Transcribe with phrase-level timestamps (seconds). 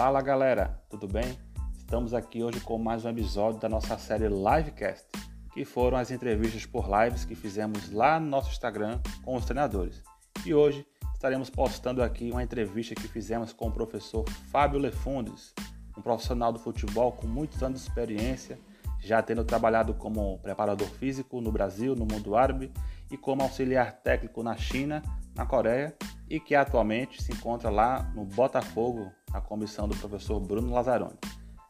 [0.00, 1.38] Fala galera, tudo bem?
[1.76, 5.06] Estamos aqui hoje com mais um episódio da nossa série Livecast,
[5.52, 10.02] que foram as entrevistas por lives que fizemos lá no nosso Instagram com os treinadores.
[10.46, 15.52] E hoje estaremos postando aqui uma entrevista que fizemos com o professor Fábio Lefundes,
[15.94, 18.58] um profissional do futebol com muitos anos de experiência,
[18.98, 22.72] já tendo trabalhado como preparador físico no Brasil, no mundo árabe
[23.10, 25.02] e como auxiliar técnico na China,
[25.36, 25.94] na Coreia
[26.26, 31.18] e que atualmente se encontra lá no Botafogo, na comissão do professor Bruno Lazzaroni.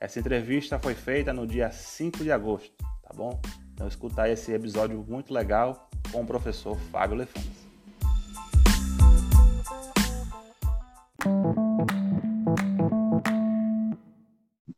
[0.01, 3.41] Essa entrevista foi feita no dia 5 de agosto, tá bom?
[3.75, 7.61] Então escuta aí esse episódio muito legal com o professor Fábio Lefundes.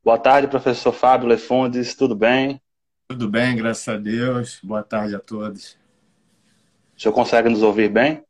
[0.05, 2.61] Boa tarde, professor Fábio Lefundes, tudo bem?
[3.07, 4.59] Tudo bem, graças a Deus.
[4.63, 5.79] Boa tarde a todos.
[6.97, 8.25] O senhor consegue nos ouvir bem?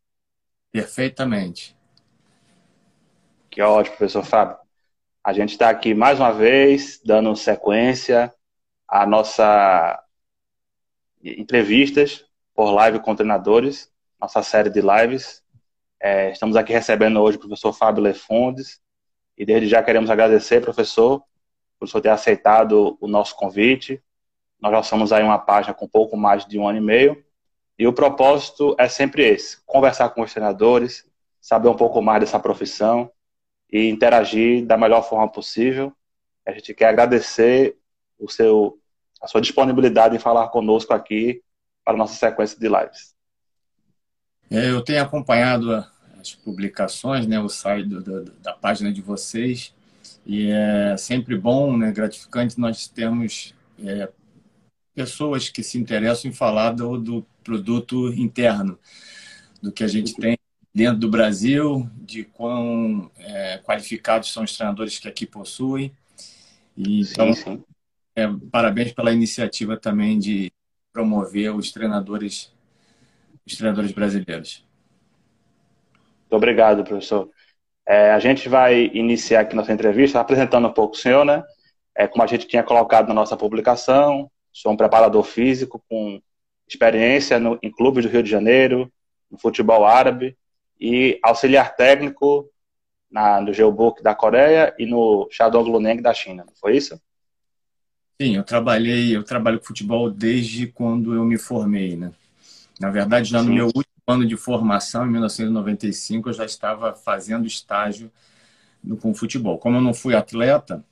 [0.70, 1.76] Perfeitamente.
[3.52, 4.56] Que ótimo, professor Fábio.
[5.22, 8.34] A gente está aqui mais uma vez, dando sequência
[8.88, 10.02] à nossa
[11.22, 15.42] entrevistas por live com treinadores, nossa série de lives.
[16.00, 18.80] É, estamos aqui recebendo hoje o professor Fábio Lefundes
[19.36, 21.22] e desde já queremos agradecer, professor,
[21.78, 24.02] por senhor ter aceitado o nosso convite.
[24.58, 27.22] Nós já somos aí uma página com pouco mais de um ano e meio
[27.78, 31.06] e o propósito é sempre esse: conversar com os treinadores,
[31.38, 33.12] saber um pouco mais dessa profissão
[33.72, 35.92] e interagir da melhor forma possível.
[36.46, 37.78] A gente quer agradecer
[38.18, 38.78] o seu,
[39.20, 41.42] a sua disponibilidade em falar conosco aqui
[41.82, 43.14] para a nossa sequência de lives.
[44.50, 45.72] É, eu tenho acompanhado
[46.20, 49.74] as publicações, né, o site do, do, da página de vocês,
[50.26, 54.08] e é sempre bom, né, gratificante nós termos é,
[54.94, 58.78] pessoas que se interessam em falar do, do produto interno,
[59.60, 60.36] do que a gente tem
[60.74, 65.92] dentro do Brasil, de quão é, qualificados são os treinadores que aqui possuem.
[66.76, 67.64] E, então, sim, sim.
[68.14, 70.52] É, parabéns pela iniciativa também de
[70.92, 72.52] promover os treinadores,
[73.46, 74.64] os treinadores brasileiros.
[76.20, 77.30] Muito obrigado, professor.
[77.86, 81.42] É, a gente vai iniciar aqui nossa entrevista apresentando um pouco o senhor, né?
[81.94, 86.20] É, como a gente tinha colocado na nossa publicação, Sou um preparador físico com
[86.68, 88.92] experiência no, em clubes do Rio de Janeiro,
[89.30, 90.36] no futebol árabe
[90.82, 92.50] e auxiliar técnico
[93.08, 96.44] na, no Geobook da Coreia e no Shandong Luneng da China.
[96.44, 97.00] Não foi isso?
[98.20, 102.12] Sim, eu trabalhei, eu trabalho com futebol desde quando eu me formei, né?
[102.80, 103.46] Na verdade, já Sim.
[103.46, 108.10] no meu último ano de formação, em 1995, eu já estava fazendo estágio
[108.82, 109.58] no, com futebol.
[109.58, 110.84] Como eu não fui atleta,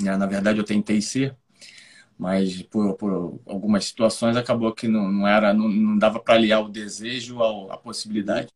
[0.00, 1.36] né, na verdade eu tentei ser,
[2.18, 6.64] mas por, por algumas situações acabou que não, não era não, não dava para aliar
[6.64, 8.48] o desejo à possibilidade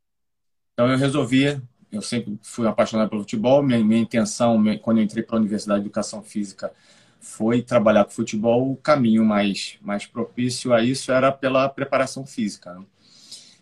[0.78, 5.24] então eu resolvi eu sempre fui apaixonado pelo futebol minha, minha intenção quando eu entrei
[5.24, 6.72] para a universidade de educação física
[7.20, 12.74] foi trabalhar com futebol o caminho mais mais propício a isso era pela preparação física
[12.74, 12.84] né?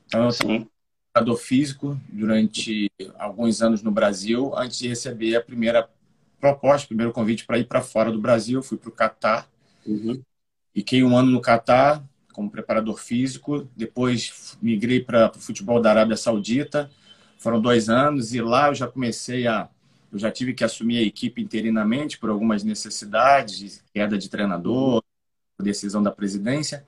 [0.07, 0.69] então eu fui
[1.13, 5.89] preparador físico durante alguns anos no Brasil antes de receber a primeira
[6.39, 9.49] proposta, o primeiro convite para ir para fora do Brasil, eu fui para o Catar
[9.87, 10.21] Uhum.
[10.75, 16.19] Fiquei um ano no Catar como preparador físico, depois migrei para o futebol da Arábia
[16.19, 16.91] Saudita,
[17.39, 19.69] foram dois anos, e lá eu já comecei a.
[20.13, 25.03] Eu já tive que assumir a equipe interinamente por algumas necessidades, queda de treinador,
[25.61, 26.85] decisão da presidência.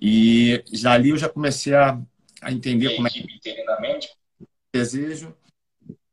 [0.00, 1.98] E já ali eu já comecei a,
[2.42, 4.08] a entender como é que interinamente
[4.72, 5.34] desejo.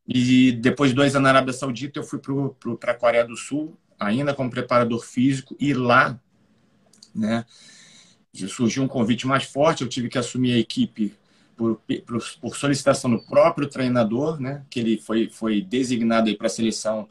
[0.06, 2.20] E depois de dois anos na Arábia Saudita, eu fui
[2.78, 6.18] para a Coreia do Sul, ainda como preparador físico, e lá,
[7.14, 7.44] né,
[8.48, 11.14] surgiu um convite mais forte, eu tive que assumir a equipe
[11.56, 11.76] por,
[12.06, 17.08] por, por solicitação do próprio treinador, né, que ele foi, foi designado para a seleção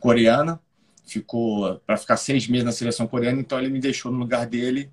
[0.00, 0.60] coreana,
[1.06, 4.90] ficou para ficar seis meses na seleção coreana, então ele me deixou no lugar dele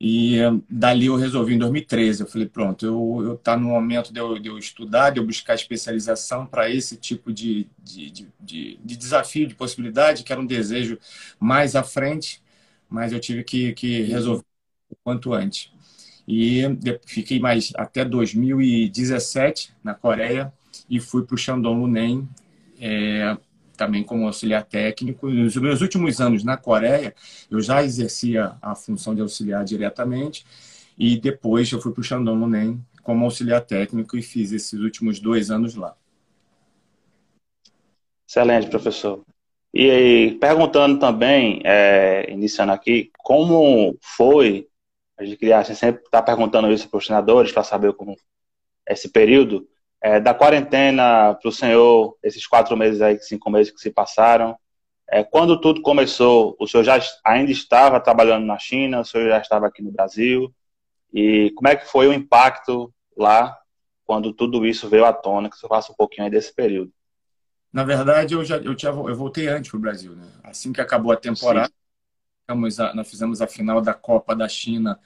[0.00, 0.36] e
[0.68, 2.22] dali eu resolvi em 2013.
[2.22, 5.26] Eu falei, pronto, eu, eu tá no momento de eu, de eu estudar, de eu
[5.26, 10.40] buscar especialização para esse tipo de, de, de, de, de desafio, de possibilidade, que era
[10.40, 10.98] um desejo
[11.38, 12.42] mais à frente,
[12.88, 14.44] mas eu tive que, que resolver
[14.90, 15.70] o quanto antes.
[16.26, 16.62] E
[17.04, 20.52] fiquei mais até 2017 na Coreia
[20.88, 22.28] e fui para o Shandong Luneng,
[22.80, 23.36] é,
[23.76, 25.28] também como auxiliar técnico.
[25.28, 27.14] Nos meus últimos anos na Coreia,
[27.50, 30.44] eu já exercia a função de auxiliar diretamente
[30.98, 35.18] e depois eu fui para o Shandong Luneng como auxiliar técnico e fiz esses últimos
[35.18, 35.96] dois anos lá.
[38.28, 39.22] Excelente, professor.
[39.74, 44.68] E aí, perguntando também, é, iniciando aqui, como foi,
[45.18, 48.16] a gente queria assim, sempre estar tá perguntando isso para os treinadores para saber como
[48.88, 49.68] esse período,
[50.04, 54.58] É, da quarentena para o senhor, esses quatro meses aí, cinco meses que se passaram,
[55.08, 59.38] é, quando tudo começou, o senhor já ainda estava trabalhando na China, o senhor já
[59.38, 60.52] estava aqui no Brasil,
[61.14, 63.56] e como é que foi o impacto lá
[64.04, 65.48] quando tudo isso veio à tona?
[65.48, 66.90] Que você faça um pouquinho aí desse período.
[67.72, 70.26] Na verdade, eu já eu, tinha, eu voltei antes para o Brasil, né?
[70.42, 71.72] Assim que acabou a temporada,
[72.94, 74.98] nós fizemos a final da Copa da China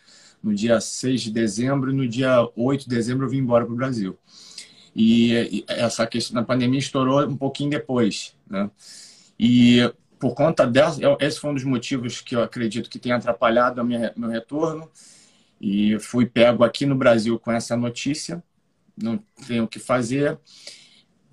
[0.42, 3.74] no dia 6 de dezembro e no dia 8 de dezembro eu vim embora para
[3.74, 4.18] o Brasil.
[4.94, 8.70] E essa questão da pandemia estourou um pouquinho depois, né?
[9.38, 9.80] E
[10.18, 13.84] por conta dessa, esse foi um dos motivos que eu acredito que tem atrapalhado o
[13.84, 14.90] meu retorno.
[15.60, 18.42] E fui pego aqui no Brasil com essa notícia,
[18.96, 20.38] não tenho o que fazer,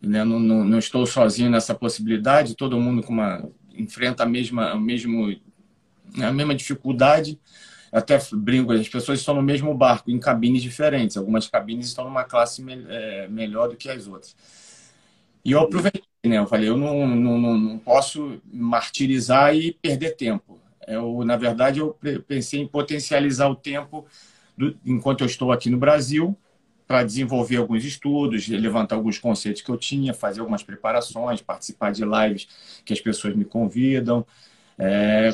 [0.01, 0.23] né?
[0.23, 4.79] não, não, não, estou sozinho nessa possibilidade, todo mundo com uma, enfrenta a mesma, a,
[4.79, 5.35] mesmo,
[6.21, 7.39] a mesma dificuldade
[7.94, 11.15] até brinco, as pessoas estão no mesmo barco, em cabines diferentes.
[11.15, 14.36] Algumas cabines estão numa classe me é, melhor do que as outras.
[15.45, 16.39] E eu aproveitei, né?
[16.39, 20.60] Eu falei, eu não, não, não posso martirizar e perder tempo.
[20.88, 21.95] Eu, na verdade, eu
[22.27, 24.07] pensei em potencializar o tempo
[24.57, 26.36] do, enquanto eu estou aqui no Brasil
[26.88, 32.04] para desenvolver alguns estudos, levantar alguns conceitos que eu tinha, fazer algumas preparações, participar de
[32.04, 32.48] lives
[32.83, 34.25] que as pessoas me convidam.
[34.77, 35.31] É,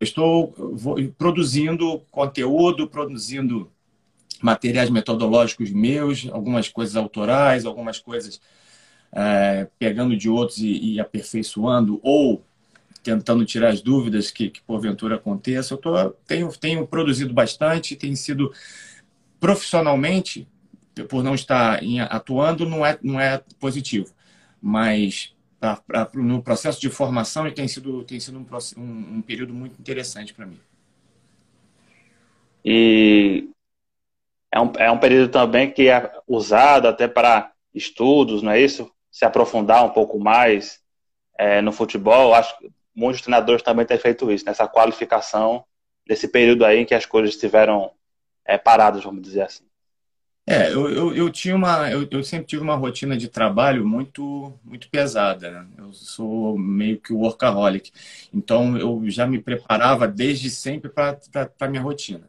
[0.00, 0.54] Estou
[1.16, 3.70] produzindo conteúdo, produzindo
[4.42, 8.40] materiais metodológicos meus, algumas coisas autorais, algumas coisas
[9.12, 12.44] é, pegando de outros e, e, aperfeiçoando, ou
[13.02, 15.74] tentando tirar as dúvidas que, que porventura aconteça.
[15.74, 18.52] Eu tô, tenho, tenho produzido bastante, tem sido
[19.40, 20.46] profissionalmente,
[21.08, 24.12] por não estar atuando, não é, não é positivo.
[24.60, 28.46] Mas pra, pra, no processo de formação tem sido, tem sido um,
[28.80, 30.60] um, um período muito interessante para mim.
[32.64, 33.48] E
[34.52, 38.90] é um, é um período também que é usado até para estudos, não é isso?
[39.10, 40.80] Se aprofundar um pouco mais
[41.38, 42.34] é, no futebol.
[42.34, 45.64] Acho que muitos treinadores também têm feito isso, nessa qualificação,
[46.08, 47.92] nesse período aí em que as coisas estiveram
[48.44, 49.65] é, paradas, vamos dizer assim.
[50.48, 54.54] É, eu, eu, eu tinha uma, eu, eu, sempre tive uma rotina de trabalho muito,
[54.64, 55.50] muito pesada.
[55.50, 55.66] Né?
[55.78, 57.90] Eu sou meio que workaholic,
[58.32, 61.18] então eu já me preparava desde sempre para
[61.60, 62.28] a minha rotina.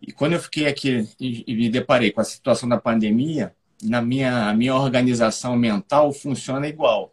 [0.00, 4.00] E quando eu fiquei aqui e, e, me deparei com a situação da pandemia, na
[4.00, 7.12] minha, minha organização mental funciona igual.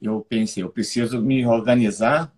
[0.00, 2.32] Eu pensei, eu preciso me organizar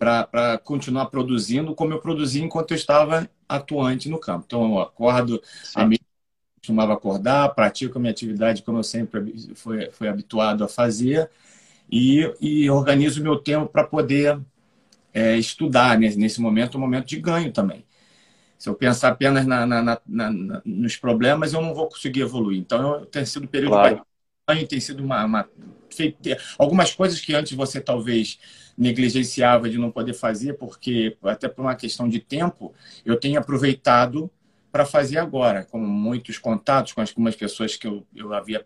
[0.00, 4.44] para continuar produzindo como eu produzia enquanto eu estava atuante no campo.
[4.46, 5.42] Então, eu acordo,
[5.74, 6.00] a minha
[6.58, 11.30] costumava acordar, pratico a minha atividade como eu sempre fui, fui habituado a fazer
[11.90, 14.40] e, e organizo o meu tempo para poder
[15.12, 16.08] é, estudar né?
[16.16, 17.84] nesse momento, um momento de ganho também.
[18.56, 22.58] Se eu pensar apenas na, na, na, nos problemas, eu não vou conseguir evoluir.
[22.58, 24.06] Então, tem sido um período claro.
[24.66, 25.48] Tem sido uma, uma
[26.58, 28.38] algumas coisas que antes você talvez
[28.76, 32.72] negligenciava de não poder fazer, porque até por uma questão de tempo,
[33.04, 34.30] eu tenho aproveitado
[34.72, 38.64] para fazer agora, com muitos contatos com algumas pessoas que eu, eu havia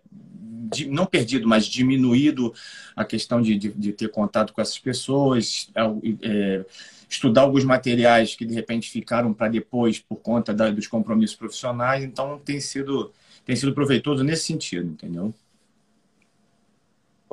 [0.88, 2.52] não perdido, mas diminuído
[2.96, 5.70] a questão de, de, de ter contato com essas pessoas,
[6.22, 6.64] é,
[7.08, 12.04] estudar alguns materiais que de repente ficaram para depois por conta da, dos compromissos profissionais.
[12.04, 13.12] Então tem sido
[13.44, 15.34] tem sido proveitoso nesse sentido, entendeu?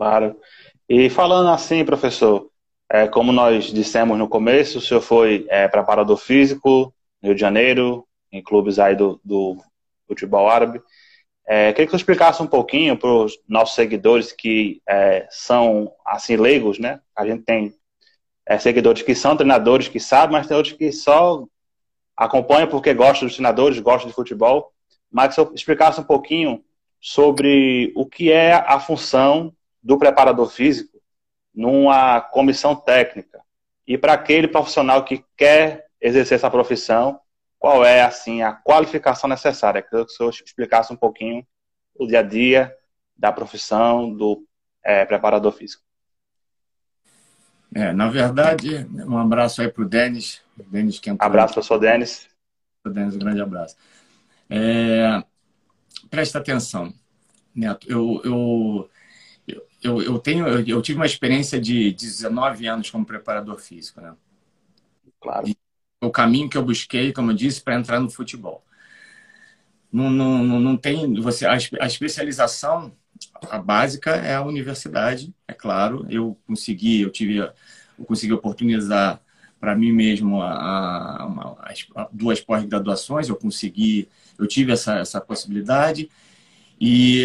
[0.02, 0.36] Claro.
[0.90, 2.50] E falando assim, professor,
[2.90, 6.92] é, como nós dissemos no começo, o senhor foi é, preparador físico
[7.22, 9.58] no Rio de Janeiro, em clubes aí do, do
[10.08, 10.82] futebol árabe.
[11.48, 16.36] É, queria que você explicasse um pouquinho para os nossos seguidores que é, são assim
[16.36, 17.00] leigos, né?
[17.16, 17.72] A gente tem
[18.44, 21.46] é, seguidores que são treinadores que sabem, mas tem outros que só
[22.18, 24.74] acompanham porque gostam dos treinadores, gostam de futebol.
[25.12, 26.66] Mas que você explicasse um pouquinho
[27.00, 31.02] sobre o que é a função do preparador físico
[31.54, 33.42] numa comissão técnica
[33.86, 37.20] e para aquele profissional que quer exercer essa profissão
[37.60, 39.84] qual é assim a qualificação necessária.
[39.84, 41.46] Queria que o senhor explicasse um pouquinho
[41.96, 42.76] o dia a dia
[43.16, 44.44] da profissão do
[44.84, 45.84] é, preparador físico.
[47.74, 50.42] É, na verdade, um abraço aí para o Denis.
[50.58, 52.28] Denis que Abraço, professor Denis.
[52.84, 53.78] Denis, um grande abraço.
[54.50, 55.24] É,
[56.10, 56.92] presta atenção,
[57.56, 57.88] Neto.
[57.90, 58.90] Eu, eu,
[59.82, 64.16] eu, eu, tenho, eu tive uma experiência de 19 anos como preparador físico, né?
[65.20, 65.48] Claro.
[65.48, 65.56] E
[66.02, 68.64] o caminho que eu busquei, como eu disse, para entrar no futebol.
[69.92, 72.94] Não, não, não tem você a, a especialização
[73.50, 76.06] a básica é a universidade, é claro.
[76.10, 79.22] Eu consegui, eu tive, eu consegui oportunizar
[79.60, 83.30] para mim mesmo a, a, a duas pós-graduações.
[83.30, 84.10] Eu consegui,
[84.40, 86.10] eu tive essa, essa possibilidade
[86.80, 87.24] E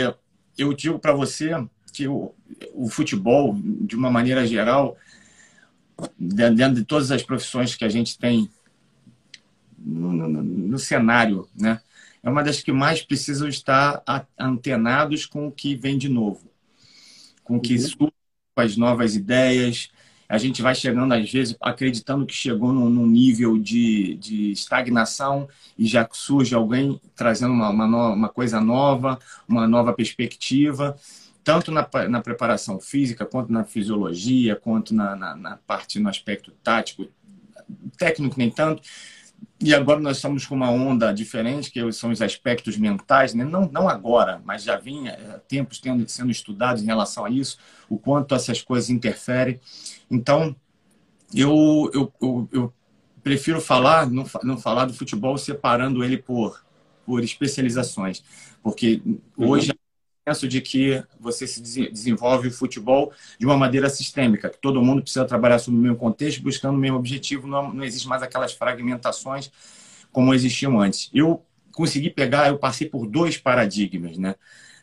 [0.59, 1.51] eu digo para você
[1.97, 2.35] que o,
[2.75, 4.97] o futebol, de uma maneira geral,
[6.19, 8.51] dentro de todas as profissões que a gente tem
[9.79, 11.81] no, no, no, cenário, né?
[12.23, 14.03] É uma das que mais precisam estar
[14.39, 16.51] antenados com o que vem de novo,
[17.45, 17.81] com o que uhum.
[17.81, 18.13] surge,
[18.55, 19.91] com as novas ideias.
[20.29, 25.49] A gente vai chegando, às vezes, acreditando que chegou num, num nível de, de, estagnação
[25.79, 30.97] e já surge alguém trazendo uma, uma, no, uma coisa nova, uma nova perspectiva
[31.47, 36.51] tanto na, na preparação física, quanto na fisiologia, quanto na, na, na, parte, no aspecto
[36.61, 37.07] tático,
[37.97, 38.83] técnico nem tanto.
[39.61, 43.45] E agora nós estamos com uma onda diferente, que são os aspectos mentais, né?
[43.45, 47.59] não, não agora, mas já vinha é, tempos tendo, sendo estudados em relação a isso,
[47.89, 49.61] o quanto essas coisas interferem.
[50.11, 50.57] Então,
[51.33, 52.75] eu, eu, eu, eu
[53.23, 56.61] prefiro falar, não, não falar do futebol separando ele por,
[57.05, 58.25] por especializações,
[58.65, 59.01] porque
[59.37, 59.86] hoje uhum
[60.27, 65.01] penso de que você se desenvolve o futebol de uma maneira sistêmica, que todo mundo
[65.01, 68.53] precisa trabalhar sob o mesmo contexto, buscando o mesmo objetivo, não, não existe mais aquelas
[68.53, 69.53] fragmentações
[70.11, 71.09] como existiam antes.
[71.15, 74.35] Eu consegui pegar, eu passei por dois paradigmas, né?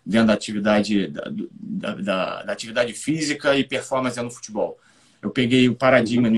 [0.05, 4.79] Dentro da atividade, da, da, da, da atividade física e performance no futebol.
[5.21, 6.37] Eu peguei o paradigma no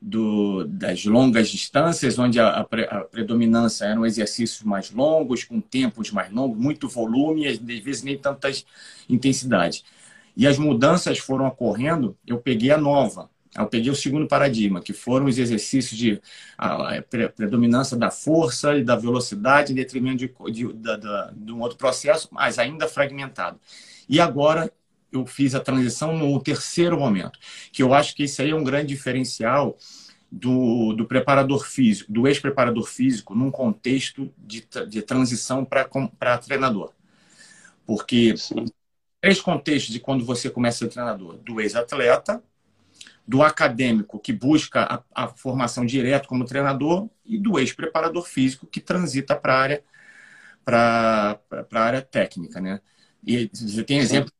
[0.00, 2.64] do, das longas distâncias, onde a, a,
[3.04, 8.16] predominância eram exercícios mais longos, com tempos mais longos, muito volume e às vezes nem
[8.16, 8.64] tantas
[9.08, 9.84] intensidades.
[10.36, 14.92] E as mudanças foram ocorrendo, eu peguei a nova, eu peguei o segundo paradigma, que
[14.92, 16.22] foram os exercícios de
[16.56, 20.98] a, a predominância da força e da velocidade em detrimento de, de, de,
[21.34, 23.60] de um outro processo, mas ainda fragmentado.
[24.08, 24.72] E agora
[25.12, 27.38] eu fiz a transição no terceiro momento,
[27.72, 29.76] que eu acho que isso aí é um grande diferencial
[30.30, 36.92] do, do preparador físico, do ex-preparador físico, num contexto de, de transição para treinador.
[37.84, 38.66] Porque Sim.
[39.20, 42.42] três contextos de quando você começa a ser treinador: do ex-atleta,
[43.26, 48.80] do acadêmico que busca a, a, formação direto como treinador e do ex-preparador físico que
[48.80, 49.84] transita para a área
[50.64, 51.40] para
[51.72, 52.80] a área técnica, né?
[53.26, 54.39] E você tem exemplo é,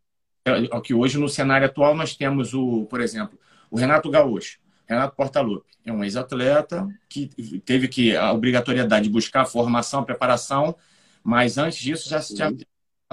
[0.83, 3.39] que hoje no cenário atual nós temos o, por exemplo,
[3.71, 4.59] o Renato Gaúcho.
[4.89, 7.29] Renato Portaluppi é um ex-atleta que
[7.65, 10.75] teve que a obrigatoriedade de buscar formação, preparação,
[11.23, 12.53] mas antes disso já se tinha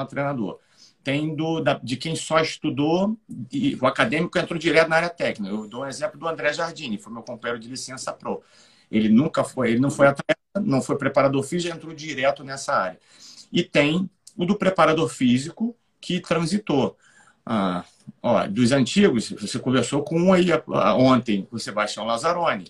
[0.09, 0.59] treinador.
[1.03, 3.17] Tem do, da, de quem só estudou,
[3.51, 5.53] e o acadêmico entrou direto na área técnica.
[5.53, 8.41] Eu dou um exemplo do André Jardini, foi meu companheiro de licença pro.
[8.91, 12.99] Ele nunca foi, ele não foi atleta, não foi preparador físico, entrou direto nessa área.
[13.51, 16.97] E tem o do preparador físico que transitou.
[17.49, 17.85] Ah,
[18.21, 20.47] ó, dos antigos, você conversou com um aí
[20.97, 22.69] ontem, o Sebastião Lazzaroni.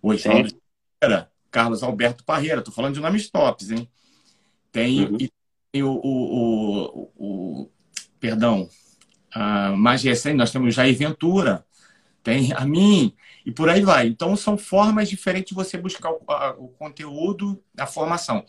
[0.00, 2.60] Hoje, Parreira, Carlos Alberto Parreira.
[2.60, 3.86] Estou falando de nomes tops, hein?
[4.72, 5.18] Tem, uhum.
[5.70, 7.70] tem o, o, o, o,
[8.18, 8.66] Perdão.
[9.34, 11.62] Ah, mais recente, nós temos Jair Ventura.
[12.22, 13.14] Tem a mim.
[13.44, 14.06] E por aí vai.
[14.06, 18.42] Então, são formas diferentes de você buscar o, a, o conteúdo, a formação.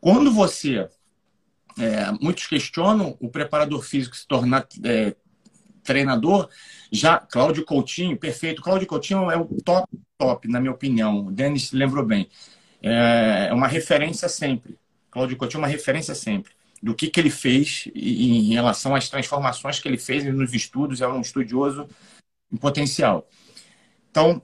[0.00, 0.88] Quando você
[1.78, 5.14] é, muitos questionam o preparador físico se tornar é,
[5.82, 6.48] treinador.
[6.90, 8.62] Já Cláudio Coutinho, perfeito.
[8.62, 9.86] Cláudio Coutinho é o top,
[10.18, 11.26] top, na minha opinião.
[11.26, 12.28] O Denis lembrou bem.
[12.82, 14.78] É, é uma referência sempre.
[15.10, 16.52] Cláudio Coutinho é uma referência sempre
[16.82, 21.00] do que, que ele fez em relação às transformações que ele fez nos estudos.
[21.00, 21.88] É um estudioso
[22.52, 23.28] em potencial.
[24.10, 24.42] Então,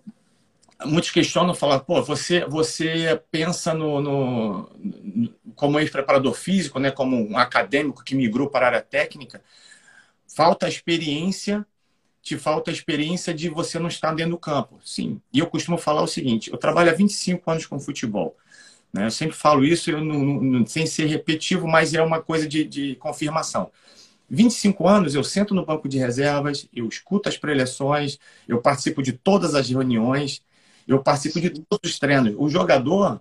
[0.86, 7.36] muitos questionam, falam, pô, você, você pensa no, no, como ex-preparador físico, né, como um
[7.36, 9.42] acadêmico que migrou para a área técnica,
[10.26, 11.66] falta experiência,
[12.22, 14.78] te falta a experiência de você não estar dentro do campo.
[14.84, 18.36] Sim, e eu costumo falar o seguinte, eu trabalho há 25 anos com futebol,
[18.92, 22.46] né, eu sempre falo isso, eu não, não, sem ser repetitivo, mas é uma coisa
[22.46, 23.70] de, de confirmação.
[24.32, 29.12] 25 anos, eu sento no banco de reservas, eu escuto as preleções, eu participo de
[29.12, 30.42] todas as reuniões,
[30.86, 32.34] eu participo de todos os treinos.
[32.38, 33.20] O jogador,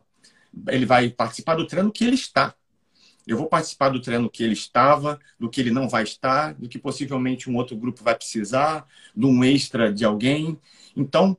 [0.68, 2.54] ele vai participar do treino que ele está.
[3.28, 6.68] Eu vou participar do treino que ele estava, do que ele não vai estar, do
[6.68, 10.60] que possivelmente um outro grupo vai precisar, de um extra de alguém.
[10.96, 11.38] Então,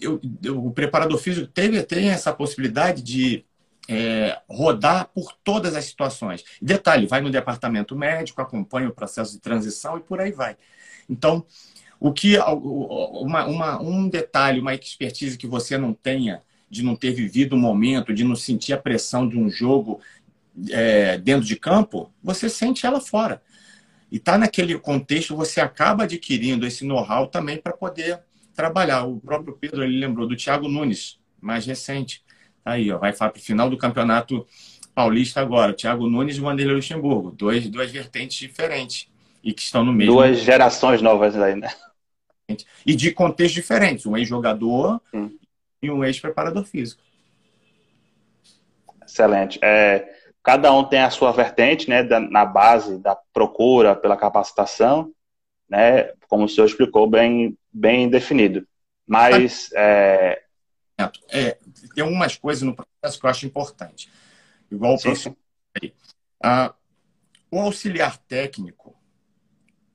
[0.00, 3.44] eu, eu, o preparador físico teve, tem essa possibilidade de
[3.88, 6.44] é, rodar por todas as situações.
[6.62, 10.56] Detalhe, vai no departamento médico, acompanha o processo de transição e por aí vai.
[11.08, 11.44] Então,
[12.00, 17.12] o que uma, uma, um detalhe, uma expertise que você não tenha de não ter
[17.12, 20.00] vivido um momento, de não sentir a pressão de um jogo
[20.70, 23.40] é, dentro de campo, você sente ela fora.
[24.10, 28.20] E tá naquele contexto, você acaba adquirindo esse know-how também para poder
[28.54, 29.04] trabalhar.
[29.04, 32.22] O próprio Pedro ele lembrou do Thiago Nunes, mais recente.
[32.62, 34.46] Tá aí, ó, vai para o final do campeonato
[34.94, 39.08] Paulista agora, o Thiago Nunes e o Vanderlei Luxemburgo, dois, duas vertentes diferentes
[39.44, 40.14] e que estão no mesmo.
[40.14, 41.70] Duas gerações novas aí, né?
[42.84, 45.00] E de contextos diferentes, um ex-jogador
[45.82, 47.02] e um ex-preparador físico.
[49.06, 49.58] Excelente.
[49.62, 50.10] É,
[50.42, 55.12] cada um tem a sua vertente, né, da, na base da procura pela capacitação,
[55.68, 58.66] né, como o senhor explicou, bem, bem definido.
[59.06, 59.70] Mas.
[59.74, 60.42] É...
[61.28, 61.58] É,
[61.92, 64.08] tem algumas coisas no processo que eu acho importante.
[64.70, 65.36] Igual o professor.
[66.40, 66.72] Ah,
[67.50, 68.94] o auxiliar técnico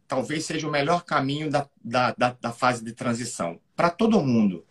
[0.10, 4.66] talvez seja o melhor caminho da, da, da, da fase de transição para todo mundo.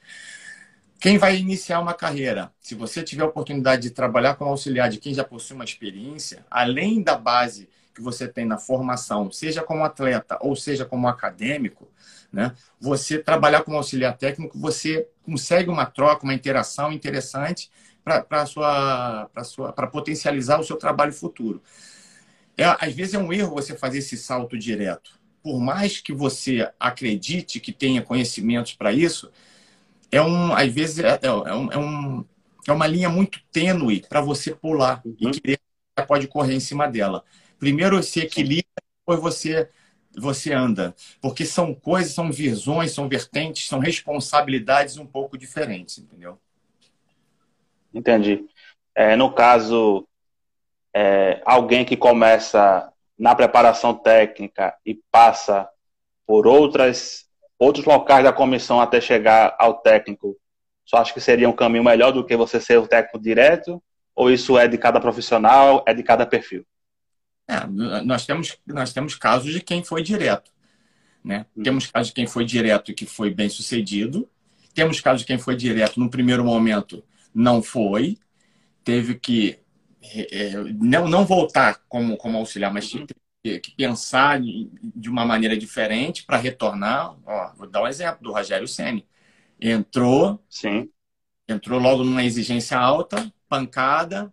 [1.00, 4.98] Quem vai iniciar uma carreira, se você tiver a oportunidade de trabalhar como auxiliar de
[4.98, 9.84] quem já possui uma experiência, além da base que você tem na formação, seja como
[9.84, 11.88] atleta ou seja como acadêmico,
[12.32, 12.52] né?
[12.80, 17.70] Você trabalhar como auxiliar técnico, você consegue uma troca, uma interação interessante
[18.04, 21.62] para sua para sua para potencializar o seu trabalho futuro.
[22.56, 25.17] É, às vezes é um erro você fazer esse salto direto.
[25.42, 29.30] Por mais que você acredite que tenha conhecimentos para isso,
[30.10, 32.24] é um, às vezes, é, é, um, é, um,
[32.66, 35.16] é uma linha muito tênue para você pular uhum.
[35.20, 35.58] e querer
[36.06, 37.24] pode correr em cima dela.
[37.58, 38.64] Primeiro se equilibra,
[39.00, 39.68] depois você
[40.16, 46.40] você anda, porque são coisas, são visões, são vertentes, são responsabilidades um pouco diferentes, entendeu?
[47.94, 48.44] Entendi.
[48.94, 50.08] É, no caso,
[50.92, 55.68] é, alguém que começa na preparação técnica e passa
[56.26, 57.26] por outras
[57.58, 60.36] outros locais da comissão até chegar ao técnico,
[60.84, 63.82] só acho que seria um caminho melhor do que você ser o técnico direto?
[64.14, 66.64] Ou isso é de cada profissional, é de cada perfil?
[67.48, 67.66] É,
[68.04, 70.52] nós, temos, nós temos casos de quem foi direto.
[71.24, 71.46] Né?
[71.56, 71.62] Hum.
[71.62, 74.28] Temos casos de quem foi direto e que foi bem sucedido.
[74.74, 77.02] Temos casos de quem foi direto no primeiro momento
[77.34, 78.18] não foi,
[78.82, 79.58] teve que
[80.02, 83.06] é, não, não voltar como, como auxiliar, mas uhum
[83.58, 87.16] que pensar de uma maneira diferente para retornar.
[87.24, 89.06] Ó, vou dar um exemplo do Rogério Ceni.
[89.60, 90.90] Entrou, Sim.
[91.48, 94.32] entrou logo numa exigência alta, pancada,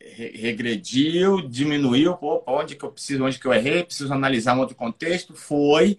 [0.00, 4.76] regrediu, diminuiu, pô, onde que eu preciso, onde que eu errei, preciso analisar um outro
[4.76, 5.98] contexto, foi,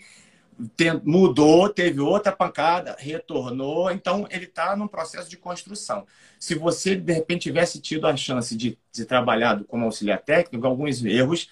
[1.04, 6.06] mudou, teve outra pancada, retornou, então ele está num processo de construção.
[6.38, 11.04] Se você, de repente, tivesse tido a chance de, de trabalhar como auxiliar técnico, alguns
[11.04, 11.50] erros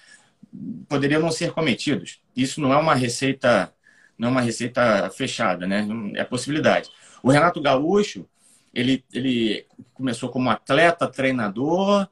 [0.88, 2.22] poderiam não ser cometidos.
[2.36, 3.74] Isso não é uma receita,
[4.18, 5.88] não é uma receita fechada, né?
[6.16, 6.90] É possibilidade.
[7.24, 8.26] O Renato Gaúcho,
[8.74, 12.08] ele, ele começou como atleta, treinador,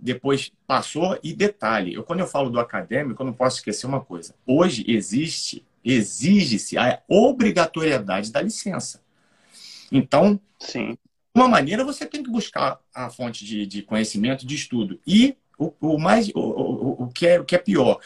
[0.00, 4.00] depois passou e detalhe, eu quando eu falo do acadêmico, eu não posso esquecer uma
[4.00, 4.34] coisa.
[4.46, 9.02] Hoje existe, exige-se a obrigatoriedade da licença.
[9.90, 10.92] Então, Sim.
[10.92, 15.00] de uma maneira você tem que buscar a fonte de, de conhecimento, de estudo.
[15.06, 17.98] E o, o mais, o, o, o, que é, o que é pior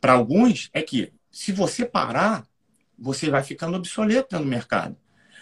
[0.00, 2.46] para alguns é que se você parar,
[2.98, 4.96] você vai ficando obsoleto no mercado.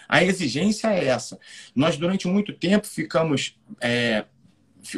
[0.07, 1.39] A exigência é essa.
[1.75, 3.59] Nós, durante muito tempo, ficamos.
[3.79, 4.25] É,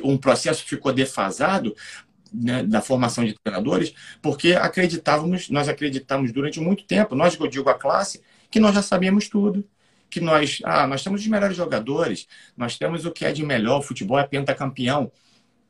[0.03, 1.75] um processo ficou defasado
[2.31, 7.47] né, da formação de treinadores, porque acreditávamos, nós acreditamos durante muito tempo, nós que eu
[7.47, 9.63] digo a classe, que nós já sabíamos tudo.
[10.09, 13.79] Que nós, ah, nós temos os melhores jogadores, nós temos o que é de melhor,
[13.79, 15.09] o futebol é pentacampeão.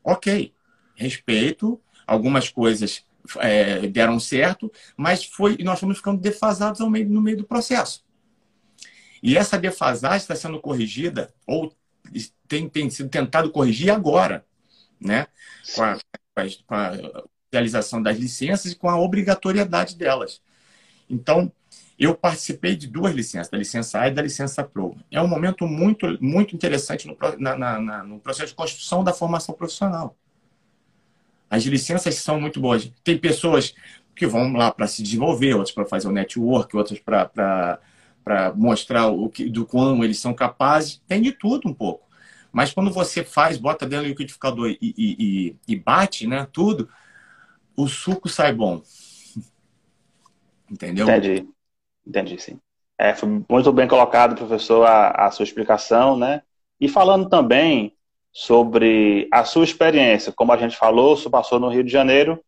[0.02, 0.52] Ok,
[0.96, 3.04] respeito, algumas coisas
[3.38, 8.04] é, deram certo, mas foi nós fomos ficando defasados meio, no meio do processo.
[9.22, 11.72] E essa defasagem está sendo corrigida, ou
[12.48, 14.44] tem, tem sido tentado corrigir agora,
[15.00, 15.28] né?
[15.76, 15.98] Com a,
[16.66, 16.92] com a
[17.52, 20.40] realização das licenças e com a obrigatoriedade delas.
[21.08, 21.52] Então,
[21.98, 24.96] eu participei de duas licenças, da licença A e da licença Pro.
[25.10, 29.54] É um momento muito, muito interessante no, na, na, no processo de construção da formação
[29.54, 30.16] profissional.
[31.50, 32.90] As licenças são muito boas.
[33.04, 33.74] Tem pessoas
[34.16, 37.78] que vão lá para se desenvolver, outras para fazer o network, outras para
[38.56, 41.02] mostrar o que, do quão eles são capazes.
[41.06, 42.01] Tem de tudo um pouco.
[42.52, 46.88] Mas quando você faz, bota dentro do liquidificador e, e, e, e bate né, tudo,
[47.76, 48.82] o suco sai bom.
[50.70, 51.08] Entendeu?
[51.08, 51.48] Entendi.
[52.06, 52.60] Entendi, sim.
[52.98, 56.42] É, foi muito bem colocado, professor, a, a sua explicação, né?
[56.80, 57.96] E falando também
[58.32, 60.32] sobre a sua experiência.
[60.32, 62.42] Como a gente falou, você passou no Rio de Janeiro,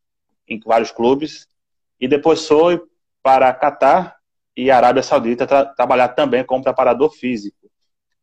[0.48, 1.46] em vários clubes,
[2.00, 2.80] e depois foi
[3.22, 4.16] para Catar
[4.56, 7.70] e Arábia Saudita tra trabalhar também como preparador físico.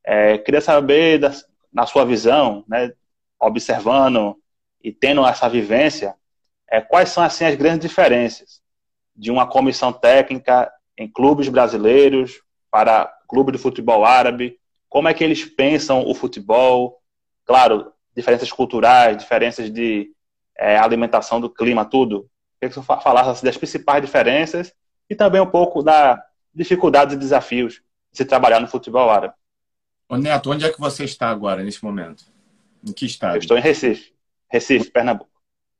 [0.04, 1.32] É, queria saber, da,
[1.72, 2.92] na sua visão, né,
[3.40, 4.38] observando
[4.84, 6.16] e tendo essa vivência,
[6.70, 8.62] é, quais são assim, as grandes diferenças
[9.16, 14.58] de uma comissão técnica em clubes brasileiros para clube de futebol árabe?
[14.90, 17.02] Como é que eles pensam o futebol?
[17.46, 20.12] Claro, diferenças culturais, diferenças de
[20.58, 22.30] é, alimentação, do clima, tudo.
[22.60, 24.74] Queria que você falasse das principais diferenças
[25.10, 27.82] e também um pouco da dificuldades e desafios
[28.12, 29.34] de se trabalhar no futebol árabe.
[30.12, 32.26] Ô Neto, onde é que você está agora, nesse momento?
[32.86, 33.36] Em que estado?
[33.36, 34.12] Eu estou em Recife,
[34.52, 35.32] Recife, Pernambuco.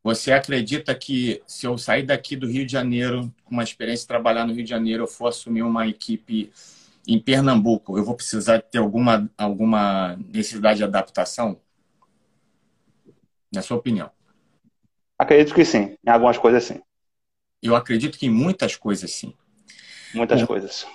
[0.02, 4.08] Você acredita que se eu sair daqui do Rio de Janeiro, com uma experiência de
[4.08, 6.50] trabalhar no Rio de Janeiro, eu for assumir uma equipe
[7.06, 11.60] em Pernambuco, eu vou precisar ter alguma, alguma necessidade de adaptação?
[13.54, 14.10] Na sua opinião?
[15.20, 15.98] Acredito que sim.
[16.02, 16.82] Em algumas coisas, sim.
[17.62, 19.34] Eu acredito que em muitas coisas, sim.
[20.14, 20.88] Muitas coisas.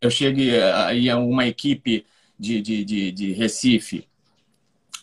[0.00, 2.06] Eu cheguei aí a uma equipe
[2.42, 4.08] de, de, de, de Recife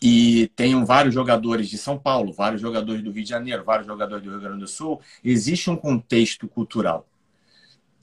[0.01, 4.21] e tenham vários jogadores de São Paulo, vários jogadores do Rio de Janeiro, vários jogadores
[4.21, 7.07] do Rio Grande do Sul, existe um contexto cultural.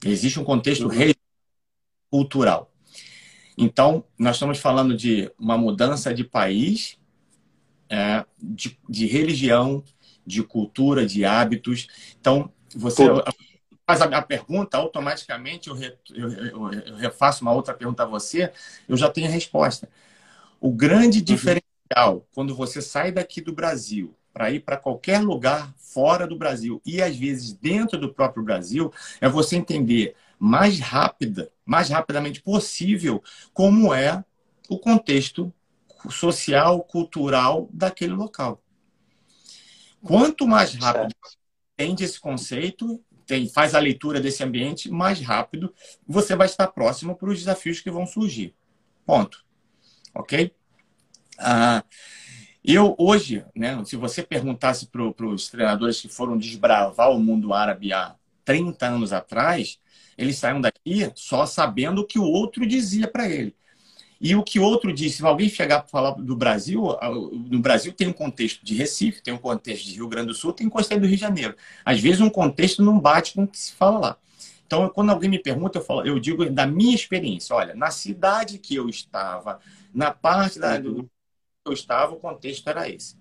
[0.03, 1.13] Existe um contexto uhum.
[2.09, 2.71] cultural.
[3.55, 6.97] Então, nós estamos falando de uma mudança de país,
[7.89, 9.83] é, de, de, religião,
[10.25, 11.87] de cultura, de hábitos.
[12.19, 13.23] Então, você Tudo.
[13.87, 18.51] Faz a, pergunta, automaticamente eu, re, eu, eu, eu, refaço uma outra pergunta a você,
[18.87, 19.87] eu já tenho a resposta.
[20.59, 21.23] O grande uhum.
[21.23, 26.81] diferencial quando você sai daqui do Brasil para ir para qualquer lugar fora do Brasil
[26.85, 33.23] e às vezes dentro do próprio Brasil, é você entender mais rápida, mais rapidamente possível
[33.53, 34.23] como é
[34.69, 35.51] o contexto
[36.09, 38.61] social, cultural daquele local.
[40.03, 41.15] Quanto mais rápido
[41.79, 45.73] entende esse conceito, tem, faz a leitura desse ambiente, mais rápido
[46.07, 48.55] você vai estar próximo para os desafios que vão surgir.
[49.05, 49.45] Ponto.
[50.15, 50.51] Ok?
[51.37, 51.83] Ah,
[52.63, 57.93] eu hoje, né, se você perguntasse para os treinadores que foram desbravar o mundo árabe
[57.93, 59.79] há 30 anos atrás,
[60.17, 63.55] eles saíram daqui só sabendo o que o outro dizia para ele.
[64.19, 66.95] E o que outro disse, se alguém chegar para falar do Brasil,
[67.49, 70.53] no Brasil tem um contexto de Recife, tem um contexto de Rio Grande do Sul,
[70.53, 71.55] tem um contexto do Rio de Janeiro.
[71.85, 74.17] Às vezes um contexto não bate com o que se fala lá.
[74.65, 77.55] Então, quando alguém me pergunta, eu, falo, eu digo da minha experiência.
[77.55, 79.59] Olha, na cidade que eu estava,
[79.93, 81.09] na parte da, do,
[81.65, 83.15] eu estava, o contexto era esse.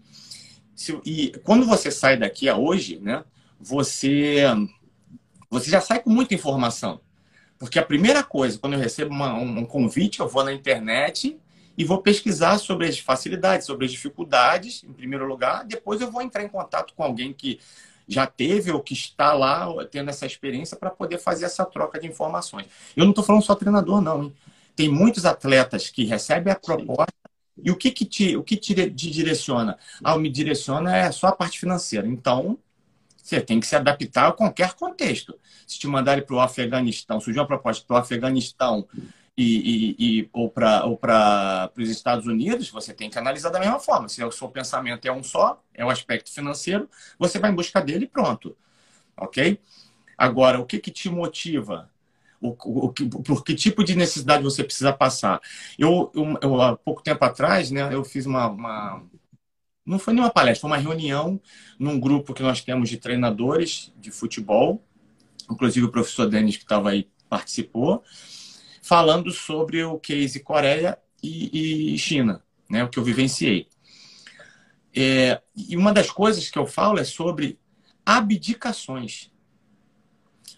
[1.04, 3.24] E quando você sai daqui a hoje, né,
[3.60, 4.42] você,
[5.48, 7.00] você já sai com muita informação.
[7.58, 11.38] Porque a primeira coisa, quando eu recebo uma, um convite, eu vou na internet
[11.76, 15.64] e vou pesquisar sobre as facilidades, sobre as dificuldades, em primeiro lugar.
[15.64, 17.58] Depois eu vou entrar em contato com alguém que
[18.08, 22.06] já teve ou que está lá tendo essa experiência para poder fazer essa troca de
[22.06, 22.66] informações.
[22.96, 24.24] Eu não estou falando só treinador, não.
[24.24, 24.34] Hein?
[24.74, 27.12] Tem muitos atletas que recebem a proposta
[27.62, 29.78] e o que, que, te, o que te, te direciona?
[30.04, 32.06] Ah, me direciona é só a parte financeira.
[32.06, 32.58] Então,
[33.26, 35.36] você tem que se adaptar a qualquer contexto.
[35.66, 38.86] Se te mandarem para o Afeganistão, surgiu uma proposta para o Afeganistão
[39.36, 40.98] e, e, e ou para ou
[41.76, 44.08] os Estados Unidos, você tem que analisar da mesma forma.
[44.08, 47.80] Se o seu pensamento é um só, é o aspecto financeiro, você vai em busca
[47.80, 48.56] dele e pronto.
[49.16, 49.60] Ok?
[50.16, 51.90] Agora, o que, que te motiva?
[52.40, 55.40] o, o, por que tipo de necessidade você precisa passar.
[55.78, 59.02] Eu, eu, eu, há pouco tempo atrás, né, eu fiz uma, uma,
[59.86, 61.40] Não foi nenhuma palestra, foi uma reunião
[61.78, 64.84] num grupo que nós temos de treinadores de futebol,
[65.50, 68.02] inclusive o professor Denis, que estava aí, participou,
[68.82, 73.68] falando sobre o case Coreia e, e China, né, o que eu vivenciei.
[74.94, 77.58] É, e uma das coisas que eu falo é sobre
[78.04, 79.30] abdicações.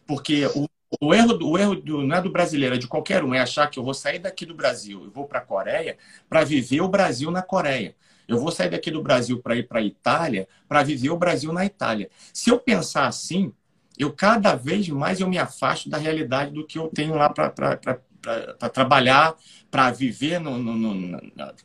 [0.06, 0.68] Porque o
[1.00, 3.40] o erro, do, o erro do, não é do brasileiro, é de qualquer um, é
[3.40, 6.80] achar que eu vou sair daqui do Brasil e vou para a Coreia para viver
[6.80, 7.94] o Brasil na Coreia.
[8.28, 11.50] Eu vou sair daqui do Brasil para ir para a Itália para viver o Brasil
[11.50, 12.10] na Itália.
[12.32, 13.52] Se eu pensar assim,
[13.98, 18.68] eu cada vez mais eu me afasto da realidade do que eu tenho lá para
[18.70, 19.34] trabalhar,
[19.70, 21.20] para viver, no, no, no,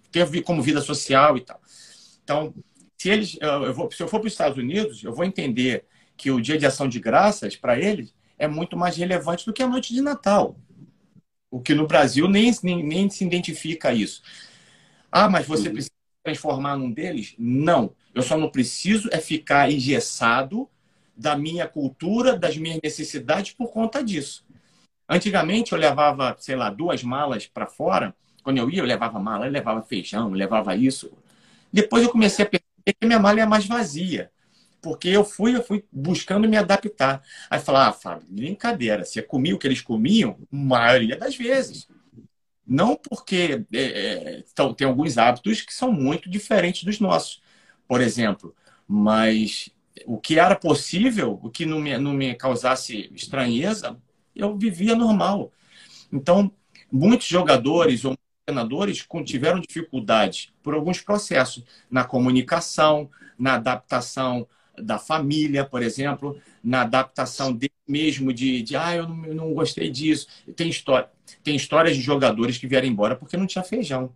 [0.09, 1.61] ter como vida social e tal.
[2.23, 2.53] Então,
[2.97, 6.31] se, eles, eu vou, se eu for para os Estados Unidos, eu vou entender que
[6.31, 9.67] o dia de ação de graças, para eles, é muito mais relevante do que a
[9.67, 10.57] noite de Natal.
[11.51, 14.23] O que no Brasil nem, nem, nem se identifica isso.
[15.11, 15.73] Ah, mas você uhum.
[15.73, 15.93] precisa
[16.23, 17.35] transformar num deles?
[17.37, 17.93] Não.
[18.13, 20.69] Eu só não preciso é ficar engessado
[21.15, 24.45] da minha cultura, das minhas necessidades por conta disso.
[25.07, 28.15] Antigamente eu levava, sei lá, duas malas para fora.
[28.43, 31.11] Quando eu ia, eu levava mala, eu levava feijão, eu levava isso.
[31.71, 34.31] Depois eu comecei a perceber que minha mala é mais vazia
[34.83, 37.23] porque eu fui, eu fui buscando me adaptar.
[37.49, 41.87] Aí falar, ah, Fábio, brincadeira, você comia o que eles comiam, maioria das vezes.
[42.65, 47.41] Não porque é, é, então, tem alguns hábitos que são muito diferentes dos nossos,
[47.87, 48.55] por exemplo,
[48.87, 49.69] mas
[50.05, 53.97] o que era possível, o que não me, não me causasse estranheza,
[54.35, 55.51] eu vivia normal.
[56.11, 56.51] Então,
[56.91, 64.47] muitos jogadores ou treinadores tiveram dificuldades por alguns processos na comunicação, na adaptação
[64.77, 69.53] da família, por exemplo, na adaptação dele mesmo de, de ah, eu não, eu não
[69.53, 70.27] gostei disso.
[70.55, 71.09] Tem, história,
[71.43, 74.15] tem histórias de jogadores que vieram embora porque não tinha feijão.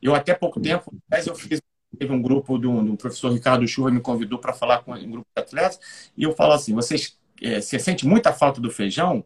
[0.00, 0.94] Eu até pouco tempo,
[1.26, 1.60] eu fiz
[1.98, 5.26] teve um grupo do, do professor Ricardo Chuva me convidou para falar com um grupo
[5.34, 5.80] de atletas
[6.16, 9.24] e eu falo assim, vocês é, você sente muita falta do feijão?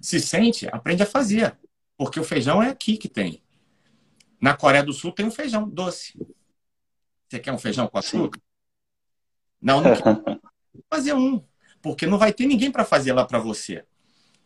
[0.00, 1.56] Se sente, aprende a fazer,
[1.96, 3.42] porque o feijão é aqui que tem.
[4.40, 6.18] Na Coreia do Sul tem um feijão doce.
[7.28, 8.40] Você quer um feijão com açúcar?
[9.62, 10.40] Não, não quero
[10.90, 11.42] fazer um,
[11.80, 13.84] porque não vai ter ninguém para fazer lá para você.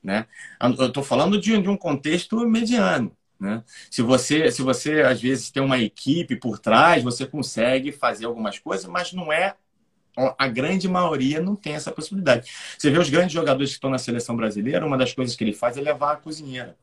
[0.02, 0.26] Né?
[0.78, 3.16] Eu estou falando de, de, um contexto mediano.
[3.40, 3.64] Né?
[3.90, 8.58] Se você, se você às vezes tem uma equipe por trás, você consegue fazer algumas
[8.58, 9.56] coisas, mas não é
[10.38, 12.50] a grande maioria não tem essa possibilidade.
[12.78, 15.52] Você vê os grandes jogadores que estão na seleção brasileira, uma das coisas que ele
[15.52, 16.74] faz é levar a cozinheira.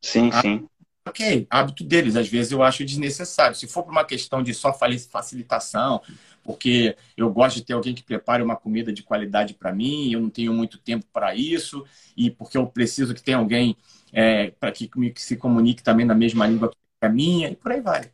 [0.00, 0.68] Sim, ah, sim.
[1.06, 2.14] Ok, hábito deles.
[2.14, 3.56] Às vezes eu acho desnecessário.
[3.56, 6.02] Se for por uma questão de só facilitação,
[6.44, 10.20] porque eu gosto de ter alguém que prepare uma comida de qualidade para mim, eu
[10.20, 11.84] não tenho muito tempo para isso,
[12.16, 13.76] e porque eu preciso que tenha alguém
[14.12, 17.72] é, para que, que, se comunique também na mesma língua que a minha, e por
[17.72, 18.10] aí vai.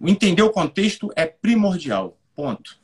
[0.00, 2.16] Entender o contexto é primordial.
[2.34, 2.78] Ponto.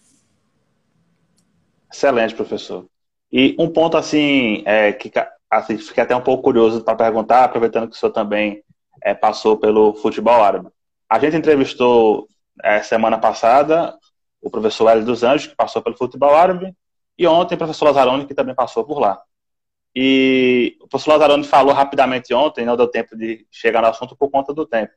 [1.92, 2.87] Excelente, professor.
[3.33, 5.12] E um ponto assim, é, que
[5.48, 8.63] assim, fiquei até um pouco curioso para perguntar, aproveitando que o senhor também
[9.05, 10.69] é, passou pelo futebol árabe.
[11.09, 12.27] A gente entrevistou
[12.62, 13.97] é, semana passada
[14.40, 16.75] o professor Hélio dos Anjos, que passou pelo futebol árabe,
[17.17, 19.21] e ontem o professor Lazarone, que também passou por lá.
[19.95, 24.31] E o professor Lazarone falou rapidamente ontem, não deu tempo de chegar no assunto por
[24.31, 24.93] conta do tempo,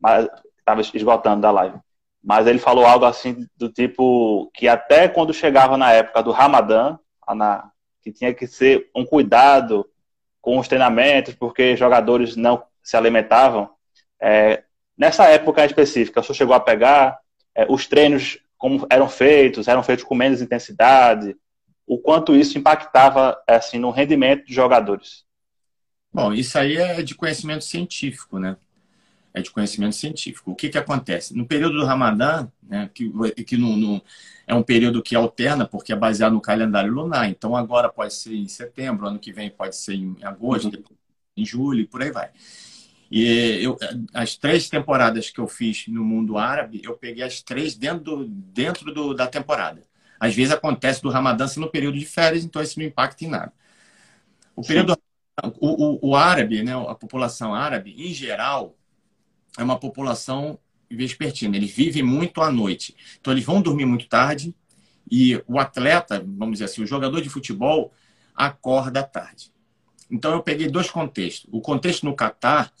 [0.00, 1.78] mas estava esgotando da live.
[2.22, 6.98] Mas ele falou algo assim do tipo que até quando chegava na época do Ramadã,
[7.34, 7.70] na,
[8.02, 9.88] que tinha que ser um cuidado
[10.42, 13.68] com os treinamentos, porque jogadores não se alimentavam.
[14.20, 14.62] É,
[14.96, 17.18] nessa época específica, o senhor chegou a pegar
[17.52, 21.36] é, os treinos como eram feitos, eram feitos com menos intensidade,
[21.84, 25.24] o quanto isso impactava assim no rendimento dos jogadores.
[26.12, 28.56] Bom, isso aí é de conhecimento científico, né?
[29.34, 30.52] É de conhecimento científico.
[30.52, 31.36] O que, que acontece?
[31.36, 33.12] No período do Ramadã, né, que,
[33.44, 34.02] que no, no,
[34.46, 37.28] é um período que alterna, porque é baseado no calendário lunar.
[37.28, 40.96] Então, agora pode ser em setembro, ano que vem pode ser em agosto, uhum.
[41.36, 42.30] em julho, por aí vai.
[43.10, 43.78] E eu,
[44.12, 48.24] as três temporadas que eu fiz no mundo árabe, eu peguei as três dentro, do,
[48.26, 49.82] dentro do, da temporada.
[50.18, 53.52] Às vezes acontece do Ramadã no período de férias, então isso não impacta em nada.
[54.56, 54.96] O período
[55.60, 58.74] o, o, o, árabe, né, a população árabe, em geral,
[59.58, 60.58] é uma população
[60.90, 61.56] vespertina.
[61.56, 62.96] Eles vivem muito à noite.
[63.20, 64.54] Então, eles vão dormir muito tarde
[65.10, 67.92] e o atleta, vamos dizer assim, o jogador de futebol,
[68.34, 69.52] acorda tarde.
[70.10, 71.48] Então, eu peguei dois contextos.
[71.52, 72.72] O contexto no Catar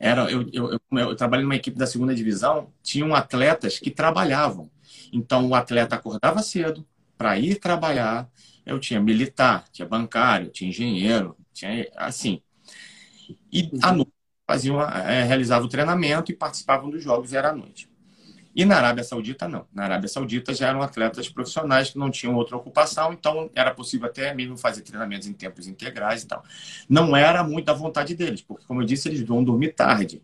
[0.00, 4.70] era eu, eu, eu, eu trabalhei numa equipe da segunda divisão, tinham atletas que trabalhavam.
[5.12, 6.84] Então, o atleta acordava cedo
[7.16, 8.28] para ir trabalhar.
[8.64, 12.42] Eu tinha militar, tinha bancário, tinha engenheiro, tinha assim.
[13.52, 13.96] E à uhum.
[13.96, 14.12] noite
[14.46, 17.88] faziam, é, realizavam o treinamento e participavam dos jogos, era à noite.
[18.54, 19.66] E na Arábia Saudita, não.
[19.72, 24.06] Na Arábia Saudita já eram atletas profissionais que não tinham outra ocupação, então era possível
[24.06, 26.44] até mesmo fazer treinamentos em tempos integrais e tal.
[26.88, 30.22] Não era muito da vontade deles, porque, como eu disse, eles vão dormir tarde.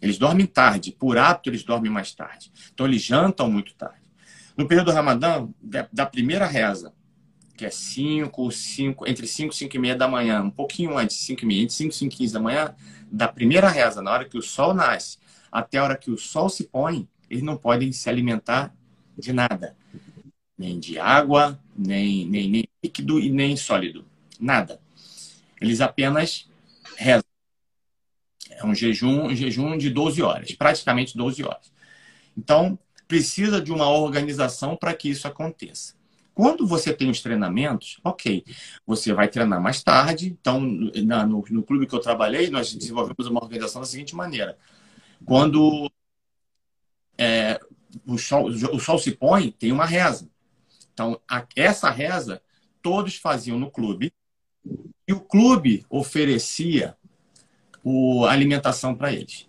[0.00, 2.52] Eles dormem tarde, por hábito eles dormem mais tarde.
[2.72, 4.00] Então eles jantam muito tarde.
[4.56, 5.48] No período do Ramadã,
[5.92, 6.92] da primeira reza,
[7.56, 11.16] que é 5, 5, entre 5 e 5 e meia da manhã, um pouquinho antes,
[11.16, 12.74] 5 e meia, entre 5 e 5 e 15 da manhã,
[13.10, 15.18] da primeira reza, na hora que o sol nasce,
[15.52, 18.74] até a hora que o sol se põe, eles não podem se alimentar
[19.16, 19.76] de nada.
[20.58, 24.04] Nem de água, nem, nem, nem líquido e nem sólido.
[24.38, 24.80] Nada.
[25.60, 26.50] Eles apenas
[26.96, 27.24] rezam.
[28.50, 31.72] É um jejum, um jejum de 12 horas, praticamente 12 horas.
[32.36, 35.94] Então, precisa de uma organização para que isso aconteça.
[36.34, 38.44] Quando você tem os treinamentos, ok,
[38.86, 40.28] você vai treinar mais tarde.
[40.40, 44.56] Então, na, no, no clube que eu trabalhei, nós desenvolvemos uma organização da seguinte maneira:
[45.24, 45.90] quando
[47.20, 47.60] é,
[48.06, 50.26] o, sol, o sol se põe, tem uma reza.
[50.94, 52.42] Então, a, essa reza
[52.80, 54.14] todos faziam no clube
[55.06, 56.96] e o clube oferecia
[57.84, 59.46] o, alimentação para eles.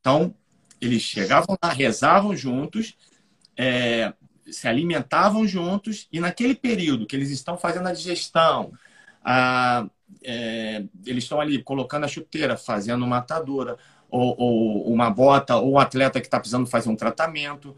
[0.00, 0.34] Então,
[0.80, 2.96] eles chegavam lá, rezavam juntos,
[3.54, 4.14] é,
[4.50, 8.72] se alimentavam juntos, e naquele período que eles estão fazendo a digestão,
[9.22, 9.86] a,
[10.24, 13.76] é, eles estão ali colocando a chuteira, fazendo uma atadura,
[14.10, 17.76] ou, ou uma bota, ou o atleta que está precisando fazer um tratamento,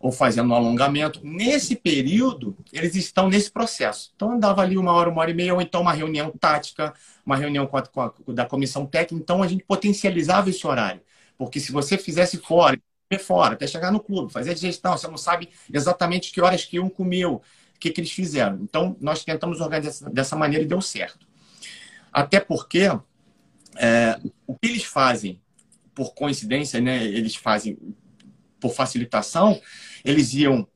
[0.00, 1.20] ou fazendo um alongamento.
[1.22, 4.10] Nesse período, eles estão nesse processo.
[4.16, 7.36] Então, andava ali uma hora, uma hora e meia, ou então uma reunião tática, uma
[7.36, 9.22] reunião com a, com a, da comissão técnica.
[9.22, 11.02] Então, a gente potencializava esse horário.
[11.36, 12.80] Porque se você fizesse fora,
[13.18, 16.80] fora, até chegar no clube, fazer a digestão, você não sabe exatamente que horas que
[16.80, 18.58] um comeu, o que, que eles fizeram.
[18.62, 21.26] Então, nós tentamos organizar dessa maneira e deu certo.
[22.10, 22.90] Até porque
[23.76, 25.40] é, o que eles fazem,
[25.94, 27.78] por coincidência, né, eles fazem
[28.60, 29.60] por facilitação,
[30.04, 30.66] eles iam,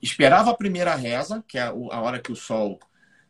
[0.00, 2.78] esperavam a primeira reza, que é a hora que o sol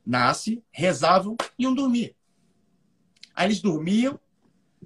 [0.05, 2.15] nasce, rezavam e iam dormir.
[3.35, 4.19] Aí eles dormiam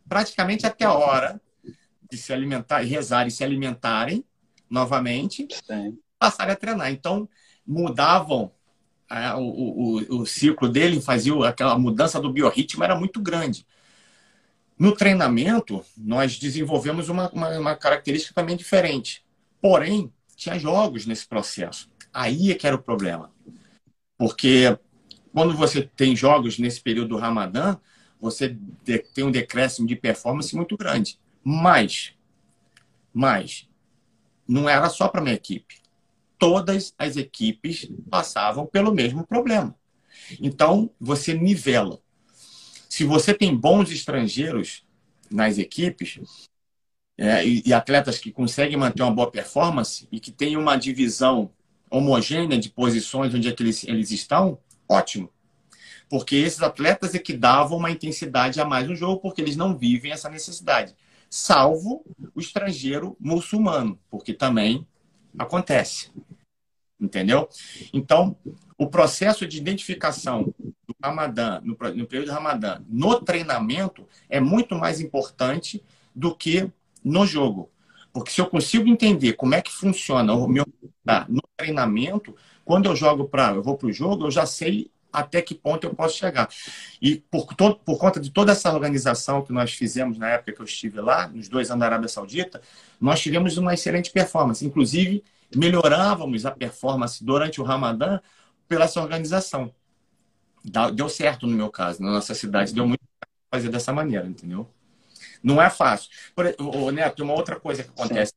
[0.09, 1.41] praticamente até a hora
[2.11, 4.25] de se alimentar, rezar e se alimentarem
[4.69, 5.99] novamente, Sim.
[6.19, 6.91] passarem a treinar.
[6.91, 7.29] Então,
[7.67, 8.53] mudavam
[9.11, 13.67] é, o, o, o ciclo dele, fazia aquela mudança do biorritmo, era muito grande.
[14.81, 19.23] No treinamento, nós desenvolvemos uma, uma, uma característica também diferente.
[19.61, 21.91] Porém, tinha jogos nesse processo.
[22.11, 23.31] Aí é que era o problema.
[24.17, 24.79] Porque
[25.35, 27.77] quando você tem jogos nesse período do Ramadã,
[28.19, 28.57] você
[29.13, 31.21] tem um decréscimo de performance muito grande.
[31.45, 32.15] Mas,
[33.13, 33.69] mas,
[34.49, 35.75] não era só para minha equipe.
[36.39, 39.75] Todas as equipes passavam pelo mesmo problema.
[40.41, 42.01] Então, você nivela.
[42.91, 44.85] Se você tem bons estrangeiros
[45.31, 46.19] nas equipes,
[47.17, 51.53] é, e, e, atletas que conseguem manter uma boa performance e que têm uma divisão
[51.89, 55.31] homogênea de posições onde é que eles, eles estão, ótimo.
[56.09, 59.77] Porque esses atletas é que davam uma intensidade a mais no jogo, porque eles não
[59.79, 60.97] vivem essa necessidade.
[61.29, 64.85] Salvo o estrangeiro muçulmano, porque também
[65.39, 66.11] acontece.
[66.99, 67.49] Entendeu?
[67.93, 68.37] Então,
[68.77, 70.53] o processo de identificação
[71.03, 75.83] Ramadã, no, no período do Ramadã, no treinamento, é muito mais importante
[76.15, 76.71] do que
[77.05, 77.71] no jogo.
[78.13, 80.67] Porque se eu consigo entender como é que funciona o meu
[81.29, 82.35] no treinamento,
[82.65, 85.85] quando eu jogo para, eu vou para o jogo, eu já sei até que ponto
[85.85, 86.49] eu posso chegar.
[87.01, 90.65] E por, por conta de toda essa organização que nós fizemos na época que eu
[90.65, 92.61] estive lá, nos dois anos da Arábia Saudita,
[93.01, 94.65] nós tivemos uma excelente performance.
[94.65, 98.21] Inclusive, melhorávamos a performance durante o Ramadã
[98.69, 99.73] pela essa organização.
[100.95, 103.03] Deu certo no meu caso, na nossa cidade, deu muito
[103.51, 104.69] fazer dessa maneira, entendeu?
[105.43, 106.11] Não é fácil.
[106.35, 108.33] Por, o Neto, tem uma outra coisa que acontece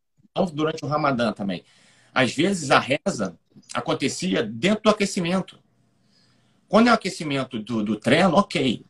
[0.54, 1.64] durante o Ramadã também.
[2.14, 3.38] Às vezes a reza
[3.74, 5.60] acontecia dentro do aquecimento.
[6.68, 8.86] Quando é o aquecimento do, do treino, ok.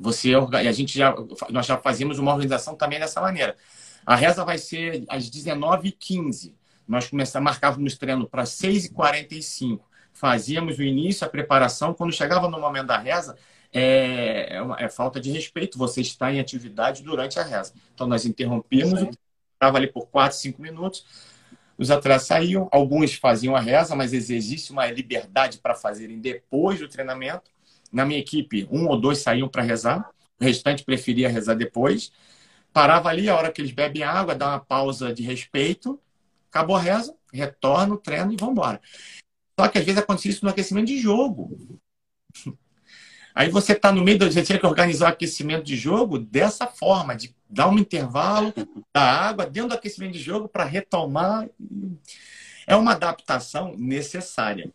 [0.00, 1.14] Você a gente já
[1.50, 3.56] nós já fazíamos uma organização também dessa maneira.
[4.06, 6.54] A reza vai ser às 19h15.
[6.86, 9.80] Nós começamos, marcávamos treino para 6h45.
[10.18, 11.94] Fazíamos o início, a preparação.
[11.94, 13.36] Quando chegava no momento da reza,
[13.72, 17.72] é, é, uma, é, falta de respeito você estar em atividade durante a reza.
[17.94, 19.16] Então, nós interrompíamos,
[19.52, 21.04] estava ali por 4, 5 minutos,
[21.78, 26.88] os atletas saíam, alguns faziam a reza, mas existe uma liberdade para fazerem depois do
[26.88, 27.48] treinamento.
[27.92, 32.10] Na minha equipe, um ou dois saíam para rezar, o restante preferia rezar depois.
[32.72, 35.96] Parava ali, a hora que eles bebem água, dá uma pausa de respeito,
[36.50, 38.80] acabou a reza, retorna o treino e vão embora.
[39.58, 41.50] Só que às vezes acontecia isso no aquecimento de jogo.
[43.34, 47.16] Aí você está no meio, você tinha que organizar o aquecimento de jogo dessa forma,
[47.16, 48.52] de dar um intervalo
[48.94, 51.48] da água dentro do aquecimento de jogo para retomar.
[52.66, 54.72] É uma adaptação necessária.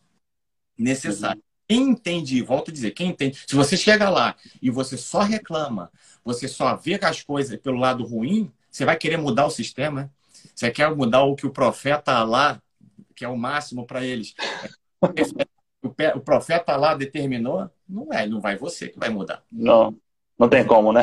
[0.78, 1.42] Necessária.
[1.68, 5.92] Quem entende, volto a dizer, quem entende, se você chega lá e você só reclama,
[6.24, 10.12] você só vê as coisas pelo lado ruim, você vai querer mudar o sistema.
[10.54, 12.62] Você quer mudar o que o profeta lá,
[13.16, 14.34] que é o máximo para eles,
[16.16, 19.44] o profeta lá determinou, não é, não vai você que vai mudar.
[19.52, 19.96] Não,
[20.38, 21.02] não tem como, né?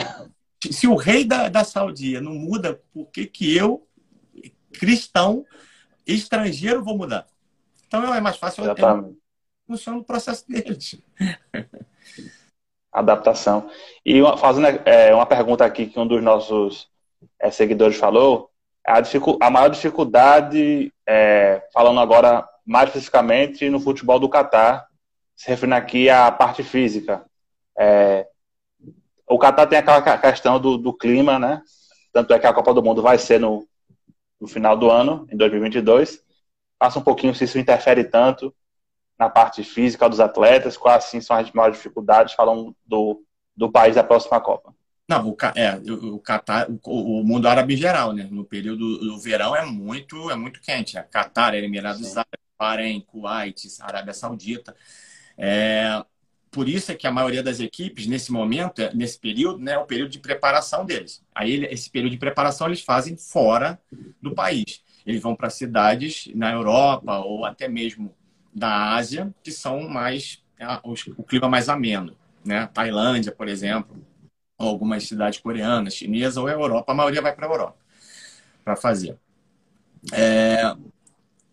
[0.71, 3.87] Se o rei da, da Saudia não muda, por que, que eu,
[4.73, 5.45] cristão,
[6.07, 7.27] estrangeiro, vou mudar?
[7.87, 9.17] Então é mais fácil Exatamente.
[9.67, 11.01] funciona o processo deles.
[12.93, 13.71] Adaptação.
[14.05, 16.89] E uma, fazendo é, uma pergunta aqui que um dos nossos
[17.39, 18.50] é, seguidores falou,
[18.87, 19.01] a,
[19.41, 24.87] a maior dificuldade, é, falando agora mais especificamente no futebol do Catar,
[25.37, 27.25] se referindo aqui à parte física.
[27.79, 28.27] É,
[29.27, 31.63] o Catar tem aquela questão do, do, clima, né?
[32.13, 33.67] Tanto é que a Copa do Mundo vai ser no,
[34.41, 36.21] no final do ano, em 2022.
[36.79, 38.55] Passa um pouquinho se isso interfere tanto
[39.19, 43.23] na parte física dos atletas, quais assim são as maiores dificuldades, falando do,
[43.55, 44.75] do país da próxima Copa.
[45.11, 46.79] Não, o, é, o Catar, o,
[47.21, 48.29] o, mundo árabe em geral, né?
[48.31, 50.97] No período do verão é muito, é muito quente.
[50.97, 54.73] A Catar, Emirados Árabes, Bahrein, Kuwait, Arábia Saudita.
[55.37, 56.01] É,
[56.49, 59.79] por isso é que a maioria das equipes, nesse momento, é, nesse período, né, é
[59.79, 61.25] o período de preparação deles.
[61.35, 63.81] Aí, esse período de preparação eles fazem fora
[64.23, 64.81] do país.
[65.05, 68.15] eles vão para cidades na Europa ou até mesmo
[68.55, 70.41] da Ásia que são mais
[71.17, 72.69] o clima mais ameno, né?
[72.73, 73.97] Tailândia, por exemplo,
[74.69, 77.77] algumas cidades coreanas, chinesas ou Europa, a maioria vai para a Europa
[78.65, 79.17] para fazer.
[80.13, 80.75] É,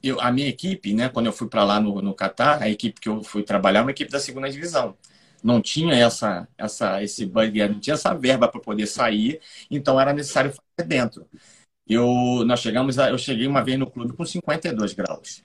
[0.04, 3.00] eu, a minha equipe, né, quando eu fui para lá no, no Catar, a equipe
[3.00, 4.96] que eu fui trabalhar, uma equipe da segunda divisão.
[5.44, 9.40] Não tinha essa, essa, esse budget, não tinha essa verba para poder sair,
[9.70, 11.28] então era necessário fazer dentro.
[11.90, 15.44] Eu, nós chegamos a, eu cheguei uma vez no clube com 52 graus.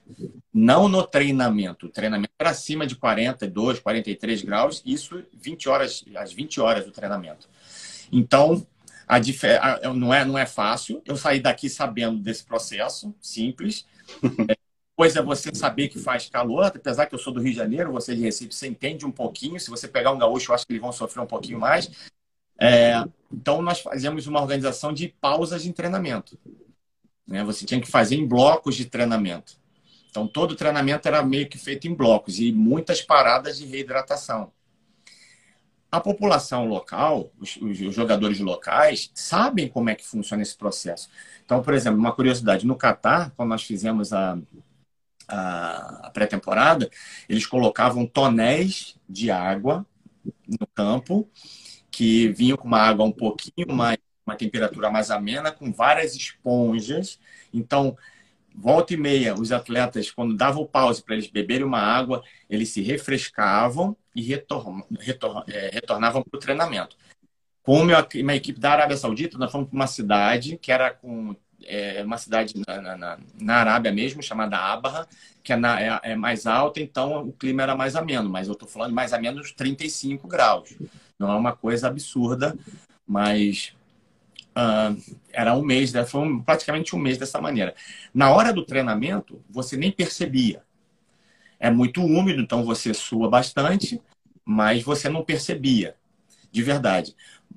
[0.53, 1.85] Não no treinamento.
[1.85, 6.91] O treinamento era acima de 42, 43 graus, isso 20 horas, às 20 horas do
[6.91, 7.47] treinamento.
[8.11, 8.65] Então,
[9.07, 11.01] a, a, não, é, não é fácil.
[11.05, 13.85] Eu saí daqui sabendo desse processo, simples.
[14.95, 17.91] Depois é você saber que faz calor, apesar que eu sou do Rio de Janeiro,
[17.91, 19.59] você é de Recife, você entende um pouquinho.
[19.59, 21.89] Se você pegar um gaúcho, eu acho que eles vão sofrer um pouquinho mais.
[22.59, 26.37] É, então, nós fazíamos uma organização de pausas de treinamento.
[27.27, 27.43] Né?
[27.43, 29.57] Você tinha que fazer em blocos de treinamento.
[30.09, 34.51] Então, todo treinamento era meio que feito em blocos e muitas paradas de reidratação.
[35.91, 41.09] A população local, os, os, jogadores locais, sabem como é que funciona esse processo.
[41.45, 44.37] Então, por exemplo, uma curiosidade: no Catar, quando nós fizemos a,
[45.27, 46.89] a pré-temporada,
[47.27, 49.85] eles colocavam tonéis de água
[50.47, 51.29] no campo,
[51.93, 57.19] que vinham com uma água um pouquinho mais, uma temperatura mais amena, com várias esponjas.
[57.53, 57.95] Então,
[58.53, 62.81] volta e meia, os atletas, quando davam pause para eles beberem uma água, eles se
[62.81, 66.97] refrescavam e é, retornavam para o treinamento.
[67.61, 71.35] Com uma equipe da Arábia Saudita, nós fomos para uma cidade que era com
[71.65, 75.07] é, uma cidade na, na, na, Arábia mesmo, chamada Abaha,
[75.43, 78.53] que é, na, é, é, mais alta, então o clima era mais ameno, mas eu
[78.53, 80.75] estou falando mais ou menos 35 graus.
[81.17, 82.57] Não é uma coisa absurda,
[83.07, 83.73] mas
[84.55, 87.73] Uh, era um mês, foi um, praticamente um mês dessa maneira.
[88.13, 90.61] Na hora do treinamento, você nem percebia.
[91.59, 93.99] É muito úmido, então você sua bastante,
[94.45, 95.95] mas você não percebia,
[96.51, 97.15] de verdade.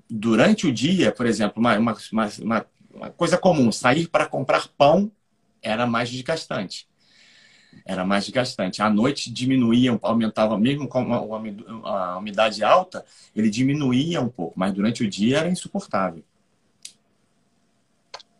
[0.09, 5.11] Durante o dia, por exemplo, uma, uma, uma, uma coisa comum, sair para comprar pão
[5.63, 6.89] era mais desgastante.
[7.85, 8.81] Era mais desgastante.
[8.81, 10.99] À noite diminuía, aumentava, mesmo com
[11.85, 16.25] a umidade alta, ele diminuía um pouco, mas durante o dia era insuportável.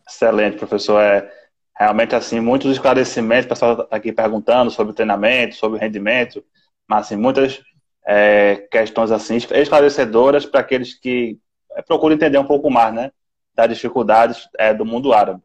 [0.07, 0.99] Excelente, professor.
[0.99, 1.31] É
[1.77, 3.45] realmente assim muitos esclarecimentos.
[3.45, 6.43] O pessoal está aqui perguntando sobre treinamento, sobre rendimento,
[6.87, 7.61] mas assim muitas
[8.05, 11.37] é, questões assim esclarecedoras para aqueles que
[11.73, 13.11] é, procuram entender um pouco mais, né,
[13.57, 15.41] das dificuldades é, do mundo árabe.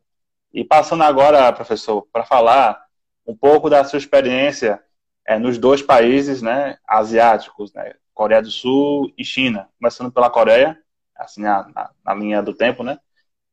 [0.52, 2.84] E passando agora, professor, para falar
[3.26, 4.82] um pouco da sua experiência
[5.26, 9.68] é, nos dois países, né, asiáticos, né, Coreia do Sul e China.
[9.80, 10.78] Começando pela Coreia,
[11.16, 12.98] assim na, na, linha do tempo, né.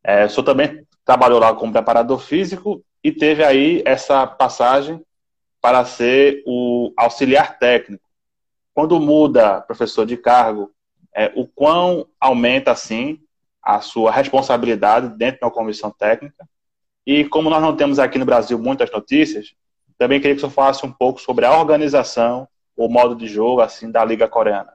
[0.04, 5.02] É, o senhor também trabalhou lá como preparador físico e teve aí essa passagem
[5.62, 8.04] para ser o auxiliar técnico.
[8.74, 10.74] Quando muda professor de cargo,
[11.16, 13.22] é, o quão aumenta assim
[13.62, 16.48] a sua responsabilidade dentro da comissão técnica?
[17.06, 19.54] E como nós não temos aqui no Brasil muitas notícias,
[19.98, 23.92] também queria que você falasse um pouco sobre a organização, o modo de jogo assim
[23.92, 24.74] da liga coreana.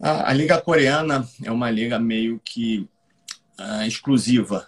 [0.00, 2.88] A, a liga coreana é uma liga meio que
[3.58, 4.66] uh, exclusiva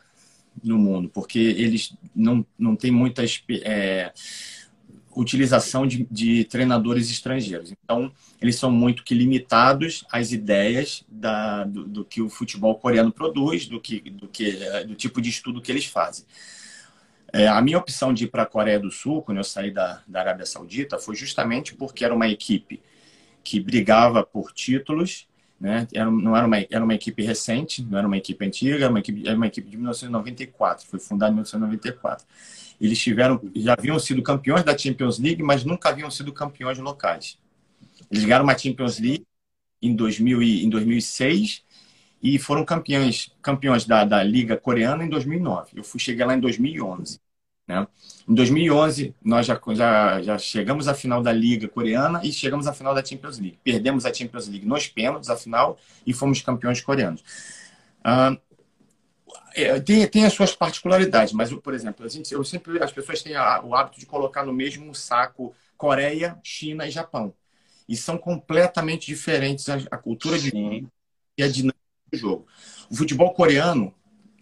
[0.62, 3.22] no mundo, porque eles não, não têm muita
[3.64, 4.12] é,
[5.14, 7.72] utilização de, de, treinadores estrangeiros.
[7.84, 13.12] Então, eles são muito que limitados às ideias da, do, do, que o futebol coreano
[13.12, 14.52] produz, do, que, do, que,
[14.86, 16.24] do tipo de estudo que eles fazem.
[17.32, 20.02] É, a minha opção de ir para a Coreia do Sul, quando eu saí da,
[20.06, 22.80] da Arábia Saudita, foi justamente porque era uma equipe
[23.42, 25.26] que brigava por títulos
[25.62, 25.86] né?
[25.94, 28.98] Era, não era uma, era uma equipe recente, não era uma equipe antiga, era uma
[28.98, 32.26] equipe, era uma equipe de 1994, foi fundada em 1994.
[32.82, 37.38] Eles tiveram, já haviam sido campeões da Champions League, mas nunca haviam sido campeões locais.
[38.10, 39.24] Eles ganharam uma Champions League
[39.80, 41.62] em, 2000 e, em 2006
[42.20, 45.70] e foram campeões, campeões da, da Liga Coreana em 2009.
[45.76, 47.20] Eu fui chegar lá em 2011.
[47.68, 47.86] Né?
[48.28, 52.72] Em 2011, nós já, já, já chegamos à final da Liga Coreana e chegamos à
[52.72, 53.58] final da Champions League.
[53.62, 57.22] Perdemos a Champions League nos pênaltis, a final, e fomos campeões coreanos.
[58.02, 58.36] Ah,
[59.54, 63.22] é, tem, tem as suas particularidades, mas, por exemplo, a gente, eu sempre, as pessoas
[63.22, 67.34] têm a, o hábito de colocar no mesmo saco Coreia, China e Japão.
[67.88, 70.50] E são completamente diferentes a, a cultura de
[71.36, 71.78] e a dinâmica
[72.12, 72.46] do jogo.
[72.90, 73.94] O futebol coreano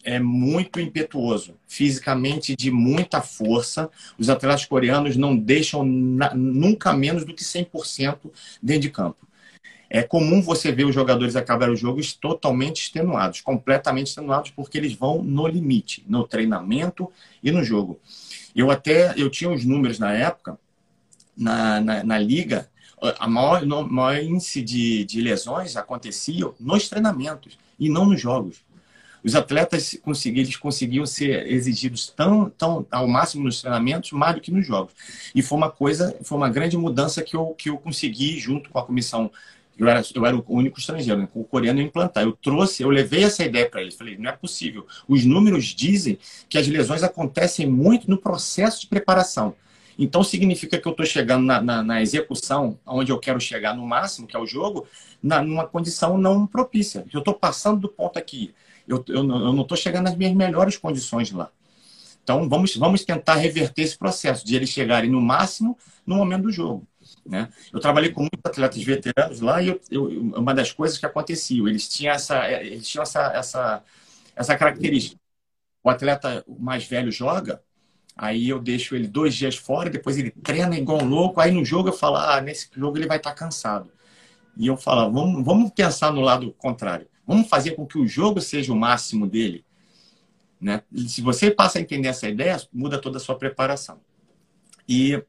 [0.03, 3.91] é muito impetuoso, fisicamente de muita força.
[4.19, 8.31] Os atletas coreanos não deixam na, nunca menos do que 100%
[8.63, 9.27] dentro de campo.
[9.91, 14.95] É comum você ver os jogadores acabarem os jogos totalmente extenuados, completamente extenuados, porque eles
[14.95, 17.11] vão no limite, no treinamento
[17.43, 17.99] e no jogo.
[18.55, 20.57] Eu até eu tinha os números na época,
[21.37, 22.71] na, na, na liga,
[23.19, 28.59] a maior, no, maior índice de, de lesões acontecia nos treinamentos e não nos jogos.
[29.25, 34.41] Os atletas conseguiam, eles conseguiam ser exigidos tão, tão ao máximo nos treinamentos, mais do
[34.41, 34.95] que nos jogos.
[35.35, 38.79] E foi uma coisa, foi uma grande mudança que eu, que eu consegui, junto com
[38.79, 39.31] a comissão
[39.81, 41.29] eu era, eu era o único estrangeiro, né?
[41.35, 42.23] o coreano implantar.
[42.23, 43.95] Eu trouxe, eu levei essa ideia para eles.
[43.95, 44.87] Falei, não é possível.
[45.09, 46.19] Os números dizem
[46.51, 49.55] que as lesões acontecem muito no processo de preparação.
[49.99, 53.87] Então significa que eu estou chegando na, na, na, execução, onde eu quero chegar no
[53.87, 54.87] máximo, que é o jogo,
[55.23, 57.07] na, numa condição não propícia.
[57.11, 58.55] Eu estou passando do ponto aqui.
[58.87, 61.51] Eu, eu, eu não estou chegando nas minhas melhores condições lá.
[62.23, 65.77] Então vamos, vamos tentar reverter esse processo de eles chegarem no máximo
[66.07, 66.87] no momento do jogo.
[67.25, 67.49] Né?
[67.73, 71.63] Eu trabalhei com muitos atletas veteranos lá e eu, eu, uma das coisas que acontecia,
[71.69, 73.85] eles tinham essa, eles tinham essa, essa,
[74.35, 75.21] essa característica.
[75.83, 77.63] O atleta mais velho joga,
[78.17, 81.65] aí eu deixo ele dois dias fora, depois ele treina igual um louco, aí no
[81.65, 83.91] jogo eu falo, ah, nesse jogo ele vai estar cansado.
[84.57, 87.07] E eu falo, vamos, vamos pensar no lado contrário.
[87.27, 89.65] Vamos fazer com que o jogo seja o máximo dele.
[90.61, 90.83] Né?
[91.07, 94.01] Se você passa a entender essa ideia, muda toda a sua preparação.
[94.87, 95.23] E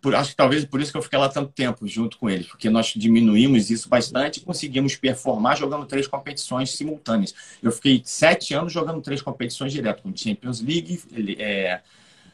[0.00, 2.46] por, acho que talvez por isso que eu fiquei lá tanto tempo junto com eles,
[2.46, 7.34] porque nós diminuímos isso bastante e conseguimos performar jogando três competições simultâneas.
[7.62, 11.00] Eu fiquei sete anos jogando três competições direto, com Champions League,
[11.38, 11.80] é,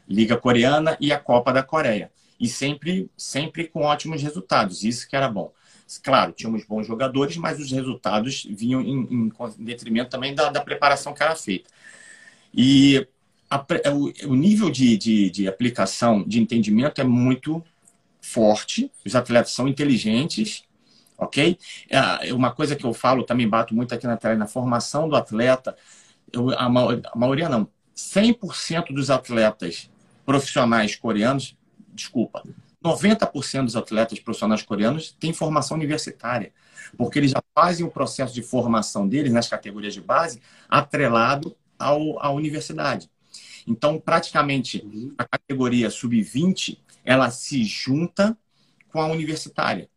[0.08, 2.10] Liga Coreana e a Copa da Coreia.
[2.38, 5.52] E sempre, sempre com ótimos resultados, isso que era bom.
[6.02, 11.14] Claro, tínhamos bons jogadores, mas os resultados vinham em, em detrimento também da, da preparação
[11.14, 11.70] que era feita.
[12.52, 13.06] E
[13.50, 17.62] a, é o, nível de, de, de, aplicação, de entendimento é muito
[18.20, 18.90] forte.
[19.04, 20.64] Os atletas são inteligentes,
[21.16, 21.58] ok?
[21.88, 25.16] É uma coisa que eu falo, também bato muito aqui na tela, na formação do
[25.16, 25.76] atleta,
[26.32, 29.90] eu, a, a maioria não, 100% dos atletas
[30.24, 31.56] profissionais coreanos,
[31.94, 32.42] desculpa,
[32.84, 36.52] 90% dos atletas profissionais coreanos têm formação universitária,
[36.96, 42.22] porque eles já fazem o processo de formação deles nas categorias de base atrelado ao,
[42.22, 43.10] à universidade.
[43.66, 45.14] Então, praticamente, uhum.
[45.18, 48.36] a categoria sub-20, ela se junta
[48.88, 49.88] com a universitária.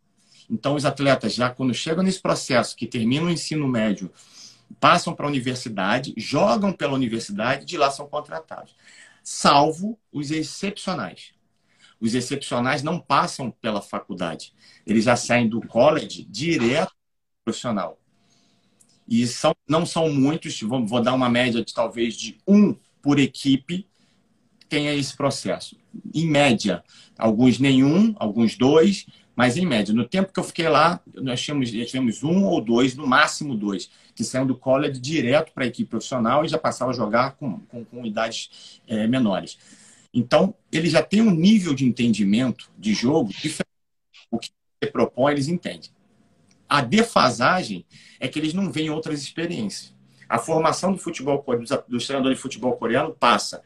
[0.50, 4.12] Então, os atletas, já quando chegam nesse processo, que terminam o ensino médio,
[4.80, 8.76] passam para a universidade, jogam pela universidade, de lá são contratados.
[9.24, 11.34] Salvo os excepcionais.
[12.00, 14.54] Os excepcionais não passam pela faculdade.
[14.86, 16.94] Eles já saem do college direto
[17.44, 18.00] profissional.
[19.08, 23.20] E são, não são muitos, vou, vou dar uma média de talvez de um por
[23.20, 23.88] equipe
[24.68, 25.78] tenha esse processo.
[26.14, 26.84] Em média,
[27.18, 29.94] alguns nenhum, alguns dois, mas em média.
[29.94, 33.90] No tempo que eu fiquei lá, nós tínhamos, tivemos um ou dois, no máximo dois,
[34.14, 37.60] que saíram do college direto para a equipe profissional e já passavam a jogar com,
[37.62, 39.58] com, com idades é, menores.
[40.14, 43.70] Então, ele já tem um nível de entendimento de jogo diferente.
[44.30, 44.50] O que
[44.82, 45.90] você propõe, eles entendem.
[46.68, 47.86] A defasagem
[48.20, 49.94] é que eles não veem outras experiências.
[50.30, 51.44] A formação do futebol
[51.88, 53.64] dos treinadores de futebol coreano passa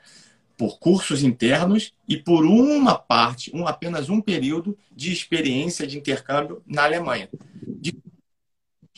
[0.58, 6.64] por cursos internos e por uma parte, um, apenas um período de experiência de intercâmbio
[6.66, 7.28] na Alemanha.
[7.68, 7.94] De...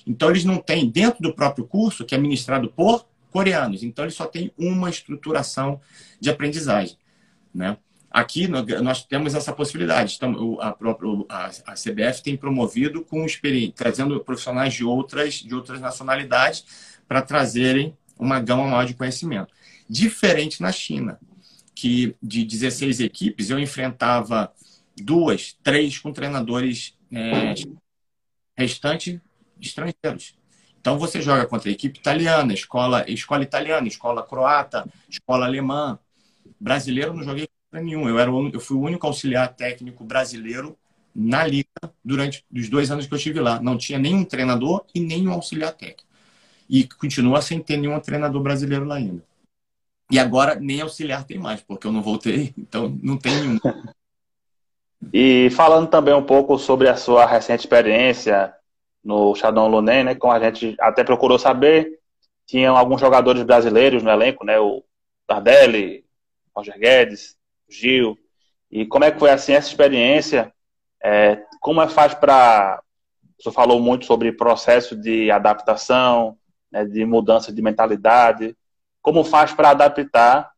[0.05, 4.15] Então, eles não têm, dentro do próprio curso, que é ministrado por coreanos, então eles
[4.15, 5.81] só têm uma estruturação
[6.19, 6.97] de aprendizagem.
[7.53, 7.77] Né?
[8.11, 10.15] Aqui nós temos essa possibilidade.
[10.15, 13.25] Então, a, própria, a, CBF tem promovido com
[13.75, 19.53] trazendo profissionais de outras, de outras nacionalidades para trazerem uma gama maior de conhecimento.
[19.89, 21.19] Diferente na China,
[21.73, 24.51] que de 16 equipes eu enfrentava
[24.97, 27.53] duas, três com treinadores é,
[28.57, 29.19] restantes
[29.61, 30.35] estrangeiros.
[30.79, 35.97] Então você joga contra a equipe italiana, escola, escola italiana, escola croata, escola alemã.
[36.59, 38.07] Brasileiro não joguei contra nenhum.
[38.07, 40.77] Eu, era o, eu fui o único auxiliar técnico brasileiro
[41.13, 41.67] na liga
[42.03, 43.59] durante os dois anos que eu estive lá.
[43.59, 46.05] Não tinha nenhum treinador e nenhum auxiliar técnico.
[46.69, 49.23] E continua sem ter nenhum treinador brasileiro lá ainda.
[50.11, 53.59] E agora nem auxiliar tem mais, porque eu não voltei, então não tem nenhum.
[55.13, 58.53] e falando também um pouco sobre a sua recente experiência
[59.03, 61.99] no Chadon Lunen, né, como a gente até procurou saber,
[62.45, 64.83] tinham alguns jogadores brasileiros no elenco, né, o
[65.27, 66.05] Tardelli,
[66.55, 67.35] Roger Guedes,
[67.69, 68.17] Gil,
[68.71, 70.53] e como é que foi assim essa experiência?
[71.03, 72.81] É, como é faz para
[73.39, 76.37] você falou muito sobre processo de adaptação,
[76.75, 78.55] né, de mudança de mentalidade,
[79.01, 80.51] como faz para adaptar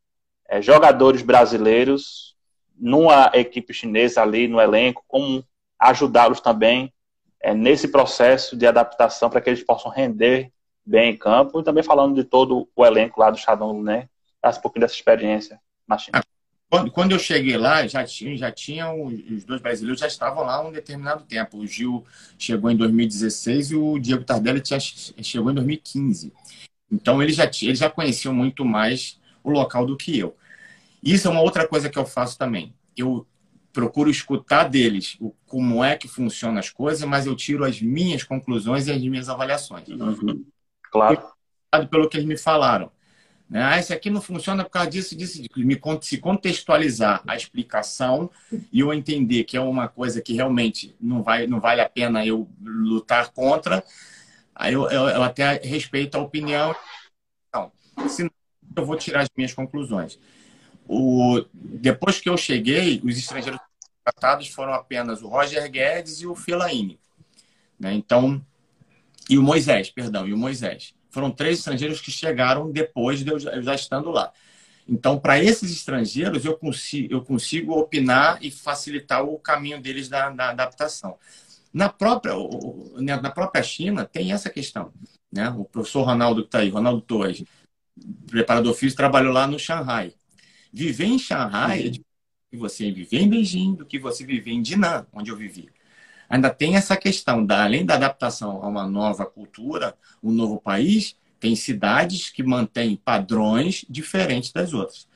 [0.50, 2.36] é, jogadores brasileiros
[2.76, 5.44] numa equipe chinesa ali no elenco, como
[5.80, 6.92] ajudá-los também
[7.40, 10.52] é, nesse processo de adaptação para que eles possam render
[10.84, 14.10] bem em campo e também falando de todo o elenco lá do Shadow, né?
[14.42, 16.22] Traz um pouquinho dessa experiência na China.
[16.70, 20.62] Quando, quando eu cheguei lá, já tinha, já tinham os dois brasileiros já estavam lá
[20.62, 21.58] um determinado tempo.
[21.58, 22.06] O Gil
[22.38, 26.34] chegou em 2016 e o Diego Tardelli tinha, chegou em 2015.
[26.92, 30.36] Então eles já eles já conheciam muito mais o local do que eu.
[31.02, 32.74] Isso é uma outra coisa que eu faço também.
[32.98, 33.26] Eu
[33.72, 38.24] procuro escutar deles o, como é que funcionam as coisas, mas eu tiro as minhas
[38.24, 39.88] conclusões e as minhas avaliações.
[39.88, 40.46] Uhum.
[40.92, 41.22] Claro.
[41.90, 42.92] Pelo que eles me falaram.
[43.50, 43.64] Né?
[43.64, 45.54] Ah, esse aqui não funciona por causa disso, disso, disso.
[46.02, 48.30] Se contextualizar a explicação
[48.72, 52.26] e eu entender que é uma coisa que realmente não, vai, não vale a pena
[52.26, 53.84] eu lutar contra,
[54.54, 56.76] aí eu, eu, eu até respeito a opinião.
[57.54, 57.72] Não,
[58.10, 58.32] senão
[58.76, 60.20] eu vou tirar as minhas conclusões.
[60.88, 63.60] O, depois que eu cheguei, os estrangeiros
[64.04, 67.00] tratados foram apenas o Roger Guedes e o Fellaini.
[67.80, 67.94] Né?
[67.94, 68.44] Então,
[69.30, 70.94] e o Moisés, perdão, e o Moisés.
[71.10, 74.32] Foram três estrangeiros que chegaram depois de eu já estando lá.
[74.88, 80.30] Então, para esses estrangeiros, eu consigo, eu consigo opinar e facilitar o caminho deles da,
[80.30, 81.18] da adaptação.
[81.74, 82.34] Na própria,
[82.96, 84.94] né, na própria China, tem essa questão.
[85.32, 85.50] Né?
[85.50, 87.44] O professor Ronaldo que está aí, Ronaldo Torres,
[88.28, 90.14] preparador físico, trabalhou lá no Shanghai.
[90.72, 92.06] Viver em Shanghai é diferente
[92.50, 95.70] que você viver em Beijing do que você viver em Dinan, onde eu vivi
[96.30, 101.16] ainda tem essa questão, da, além da adaptação a uma nova cultura, um novo país,
[101.40, 105.08] tem cidades que mantêm padrões diferentes das outras.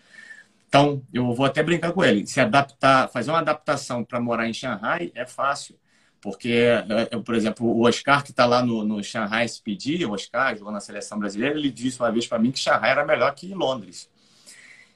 [0.67, 2.25] Então, eu vou até brincar com ele.
[2.25, 5.77] Se adaptar, fazer uma adaptação para morar em Shanghai é fácil.
[6.21, 10.55] Porque, é, por exemplo, o Oscar, que está lá no, no Shanghai pedir, o Oscar
[10.55, 13.53] jogou na seleção brasileira, ele disse uma vez para mim que Shanghai era melhor que
[13.53, 14.09] Londres.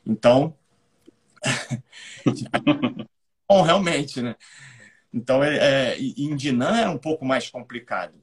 [0.05, 0.55] Então,
[3.49, 4.35] bom, realmente, né?
[5.15, 8.13] Então, é, é, em Dinan é um pouco mais complicado.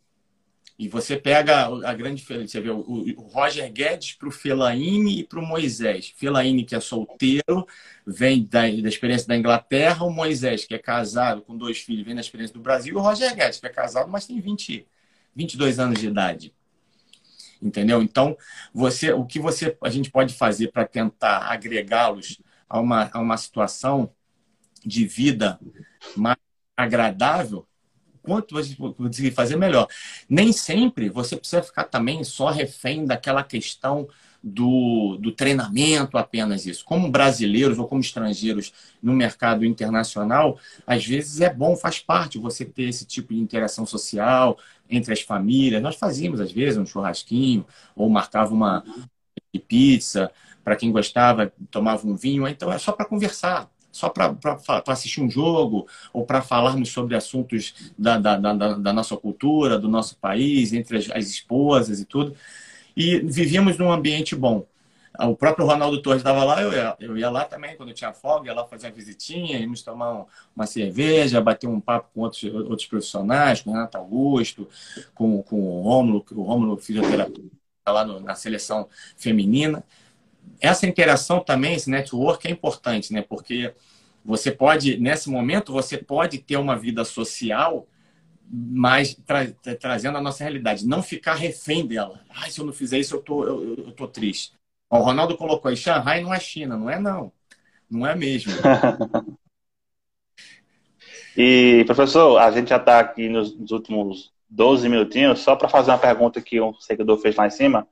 [0.78, 5.20] E você pega a grande diferença, você vê o, o Roger Guedes para o Fellaini
[5.20, 6.12] e para o Moisés.
[6.14, 7.66] Fellaini, que é solteiro,
[8.06, 10.04] vem da, da, experiência da Inglaterra.
[10.04, 12.94] O Moisés, que é casado com dois filhos, vem da experiência do Brasil.
[12.94, 14.86] E o Roger Guedes, que é casado, mas tem 20,
[15.34, 16.54] 22 anos de idade.
[17.62, 18.02] Entendeu?
[18.02, 18.36] Então,
[18.74, 22.38] você, o que você, a gente pode fazer para tentar agregá-los
[22.68, 24.12] a uma, a uma situação
[24.84, 25.58] de vida
[26.16, 26.41] mais
[26.76, 27.66] agradável,
[28.22, 29.88] quanto você conseguir fazer, melhor.
[30.28, 34.08] Nem sempre você precisa ficar também só refém daquela questão
[34.42, 36.84] do, do treinamento apenas isso.
[36.84, 42.64] Como brasileiros ou como estrangeiros no mercado internacional, às vezes é bom, faz parte você
[42.64, 44.58] ter esse tipo de interação social
[44.90, 45.82] entre as famílias.
[45.82, 47.64] Nós fazíamos, às vezes, um churrasquinho
[47.94, 48.84] ou marcava uma
[49.68, 50.30] pizza.
[50.64, 52.46] Para quem gostava, tomava um vinho.
[52.46, 54.34] Então, é só para conversar só para
[54.88, 59.88] assistir um jogo ou para falarmos sobre assuntos da, da, da, da, nossa cultura, do
[59.88, 62.34] nosso país, entre as, as, esposas e tudo.
[62.96, 64.66] E vivíamos num ambiente bom.
[65.20, 68.46] O próprio Ronaldo Torres estava lá, eu ia, eu ia lá também, quando tinha folga,
[68.46, 70.24] ia lá fazer uma visitinha, íamos tomar
[70.56, 74.66] uma cerveja, bater um papo com outros, outros profissionais, com o Renato Augusto,
[75.14, 77.50] com, com o Rômulo, o Rômulo fisioterapeuta
[77.86, 79.84] lá no, na seleção feminina
[80.62, 83.20] essa interação também, esse network é importante, né?
[83.20, 83.74] Porque
[84.24, 87.86] você pode, nesse momento, você pode ter uma vida social,
[88.48, 89.50] mas tra
[89.80, 90.86] trazendo a nossa realidade.
[90.86, 92.20] Não ficar refém dela.
[92.30, 94.52] Ai, se eu não fizer isso, eu tô, eu, eu tô triste.
[94.88, 96.76] O Ronaldo colocou aí, Shanghai não é China.
[96.76, 97.32] Não é, não.
[97.90, 98.52] Não é mesmo.
[101.36, 105.90] e, professor, a gente já está aqui nos, nos últimos 12 minutinhos, só para fazer
[105.90, 107.88] uma pergunta que um seguidor fez lá em cima.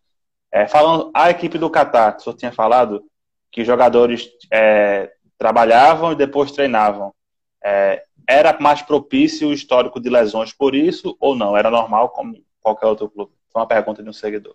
[0.52, 3.04] É, falando a equipe do Qatar, que o senhor tinha falado,
[3.50, 7.14] que jogadores é, trabalhavam e depois treinavam.
[7.62, 11.56] É, era mais propício o histórico de lesões por isso ou não?
[11.56, 13.32] Era normal como qualquer outro clube?
[13.52, 14.54] Foi uma pergunta de um seguidor.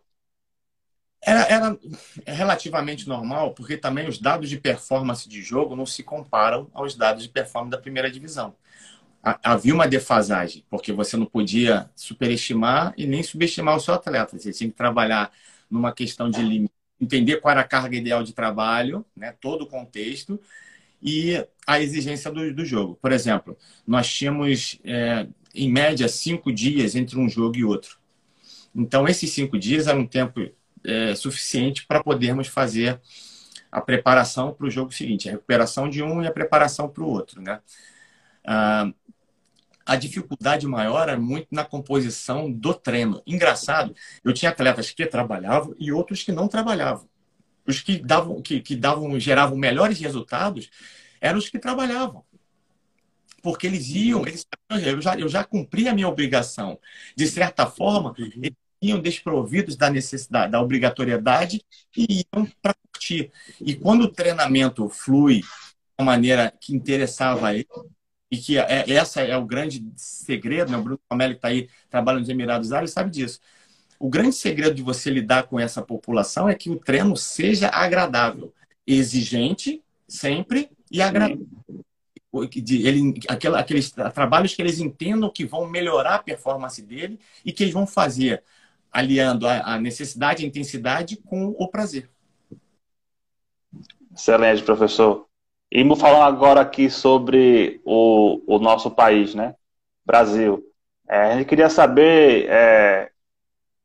[1.21, 1.79] Era, era,
[2.27, 7.23] relativamente normal, porque também os dados de performance de jogo não se comparam aos dados
[7.23, 8.55] de performance da primeira divisão.
[9.43, 14.37] Havia uma defasagem, porque você não podia superestimar e nem subestimar o seu atleta.
[14.37, 15.31] Você tinha que trabalhar
[15.69, 19.67] numa questão de limite, entender qual era a carga ideal de trabalho, né, todo o
[19.67, 20.39] contexto,
[21.01, 22.97] e a exigência do, do jogo.
[23.01, 27.99] Por exemplo, nós tínhamos, é, em média, cinco dias entre um jogo e outro.
[28.73, 30.41] Então, esses cinco dias era um tempo
[30.83, 32.99] é, suficiente para podermos fazer
[33.71, 37.09] a preparação para o jogo seguinte, a recuperação de um e a preparação para o
[37.09, 37.41] outro.
[37.41, 37.59] Né?
[38.45, 38.91] Ah,
[39.85, 43.21] a dificuldade maior é muito na composição do treino.
[43.27, 47.07] Engraçado, eu tinha atletas que trabalhavam e outros que não trabalhavam.
[47.67, 50.69] Os que davam, que, que davam, geravam melhores resultados
[51.21, 52.23] eram os que trabalhavam.
[53.41, 54.45] porque eles iam, eles,
[54.83, 56.79] eu, já, eu já cumpri a minha obrigação.
[57.15, 58.31] De certa forma, uhum.
[58.35, 61.63] eles iam desprovidos da necessidade, da obrigatoriedade
[61.95, 63.31] e iam para curtir.
[63.61, 65.47] E quando o treinamento flui de
[65.99, 67.67] uma maneira que interessava ele,
[68.31, 70.77] e que é, essa é o grande segredo, né?
[70.77, 73.39] o Bruno Comelli está aí trabalhando nos Emirados Árabes, sabe disso.
[73.99, 78.53] O grande segredo de você lidar com essa população é que o treino seja agradável,
[78.85, 81.47] exigente sempre e agradável.
[82.67, 87.63] Ele, aquela, aqueles trabalhos que eles entendam que vão melhorar a performance dele e que
[87.63, 88.43] eles vão fazer
[88.91, 92.09] aliando a, a necessidade, a intensidade com o prazer.
[94.13, 95.27] Excelente, professor.
[95.77, 99.55] E falando agora aqui sobre o, o nosso país, né?
[100.05, 100.63] Brasil.
[101.05, 103.11] É, a gente queria saber é,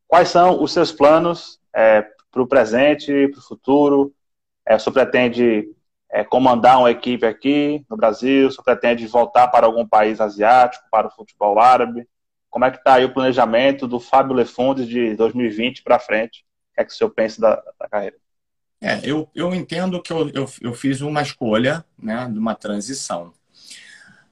[0.07, 4.15] quais são os seus planos é, para o presente, para o futuro.
[4.65, 5.69] É, o senhor pretende
[6.13, 8.47] é, comandar uma equipe aqui no Brasil?
[8.47, 12.09] O senhor pretende voltar para algum país asiático, para o futebol árabe?
[12.49, 16.45] Como é que está aí o planejamento do Fábio Lefundes de 2020 para frente?
[16.71, 18.17] O que é que o senhor pensa da, da carreira?
[18.81, 23.33] É, eu, eu entendo que eu, eu, eu fiz uma escolha, né, de uma transição.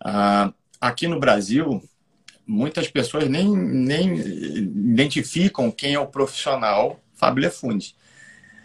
[0.01, 1.83] Ah, aqui no Brasil,
[2.47, 7.95] muitas pessoas nem, nem identificam quem é o profissional Fábio Lefunde.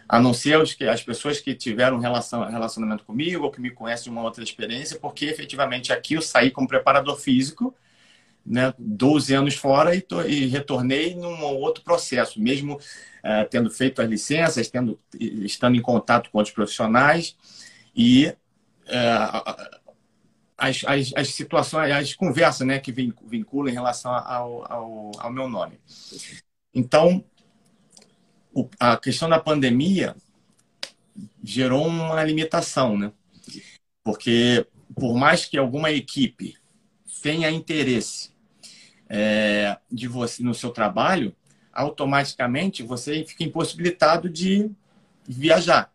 [0.08, 3.70] A não ser os que, as pessoas que tiveram relação, relacionamento comigo ou que me
[3.70, 7.74] conhecem de uma outra experiência, porque efetivamente aqui eu saí como preparador físico
[8.44, 14.02] né, 12 anos fora e, tô, e retornei num outro processo, mesmo uh, tendo feito
[14.02, 17.36] as licenças, tendo, estando em contato com outros profissionais
[17.96, 19.74] e uh,
[20.58, 25.48] as, as, as, situações, as conversas né, que vinculam em relação ao, ao, ao meu
[25.48, 25.78] nome.
[26.74, 27.24] Então,
[28.52, 30.14] o, a questão da pandemia
[31.42, 33.12] gerou uma limitação, né?
[34.02, 36.56] Porque por mais que alguma equipe
[37.22, 38.33] tenha interesse
[39.16, 41.32] é, de você no seu trabalho,
[41.72, 44.68] automaticamente você fica impossibilitado de
[45.24, 45.92] viajar.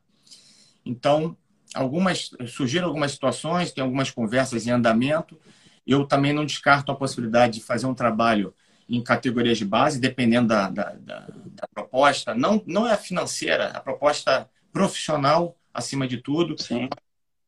[0.86, 1.36] Então,
[1.76, 5.38] algumas surgiram algumas situações, tem algumas conversas em andamento.
[5.86, 8.54] Eu também não descarto a possibilidade de fazer um trabalho
[8.88, 12.34] em categorias de base, dependendo da, da, da, da proposta.
[12.34, 16.56] Não, não é a financeira, a proposta profissional acima de tudo.
[16.58, 16.88] Sim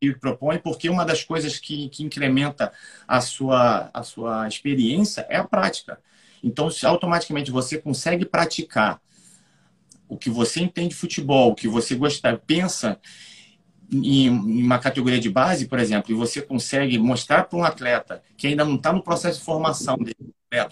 [0.01, 2.73] que propõe, porque uma das coisas que, que incrementa
[3.07, 5.99] a sua, a sua experiência é a prática.
[6.43, 8.99] Então, se automaticamente você consegue praticar
[10.09, 12.99] o que você entende de futebol, o que você gosta, pensa
[13.91, 18.47] em uma categoria de base, por exemplo, e você consegue mostrar para um atleta que
[18.47, 20.15] ainda não está no processo de formação dele,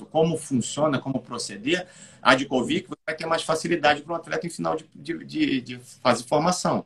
[0.10, 1.88] como funciona, como proceder,
[2.22, 5.62] a de Covid vai ter mais facilidade para um atleta em final de, de, de,
[5.62, 6.86] de fase de formação.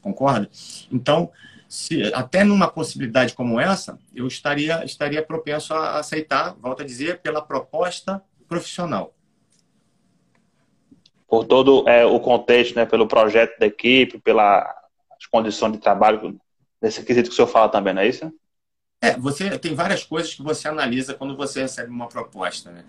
[0.00, 0.50] Concorda?
[0.90, 1.30] Então,
[1.72, 7.22] se, até numa possibilidade como essa, eu estaria, estaria propenso a aceitar, volto a dizer,
[7.22, 9.14] pela proposta profissional.
[11.26, 14.66] Por todo é, o contexto, né, pelo projeto da equipe, pelas
[15.30, 16.38] condições de trabalho,
[16.78, 18.30] nesse quesito que o senhor fala também, não é isso?
[19.00, 22.84] É, você tem várias coisas que você analisa quando você recebe uma proposta, né?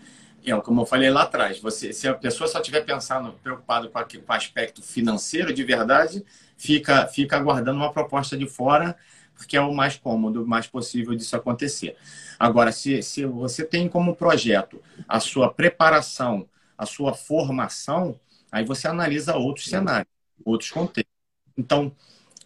[0.46, 4.04] É, como eu falei lá atrás, você, se a pessoa só estiver pensando, preocupado com,
[4.04, 6.22] com o aspecto financeiro de verdade,
[6.58, 8.96] fica, fica aguardando uma proposta de fora,
[9.36, 11.98] porque é o mais cômodo, o mais possível disso acontecer.
[12.40, 16.48] Agora, se, se você tem como projeto a sua preparação,
[16.78, 18.20] a sua formação,
[18.52, 20.12] aí você analisa outros cenários,
[20.46, 21.14] outros contextos.
[21.58, 21.92] Então,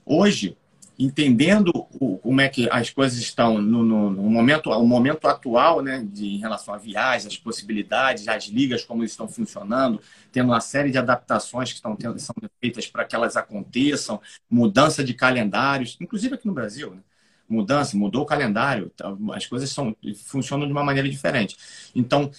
[0.06, 0.58] hoje,
[1.00, 5.82] entendendo o, como é que as coisas estão no, no, no momento, o momento atual,
[5.82, 10.60] né, de, em relação a viagens, as possibilidades, as ligas como estão funcionando, tendo uma
[10.60, 14.20] série de adaptações que estão tendo, são feitas para que elas aconteçam,
[14.50, 17.02] mudança de calendários, inclusive aqui no Brasil, né?
[17.48, 19.96] mudança, mudou o calendário, tá, as coisas são,
[20.26, 21.56] funcionam de uma maneira diferente.
[21.96, 22.30] Então,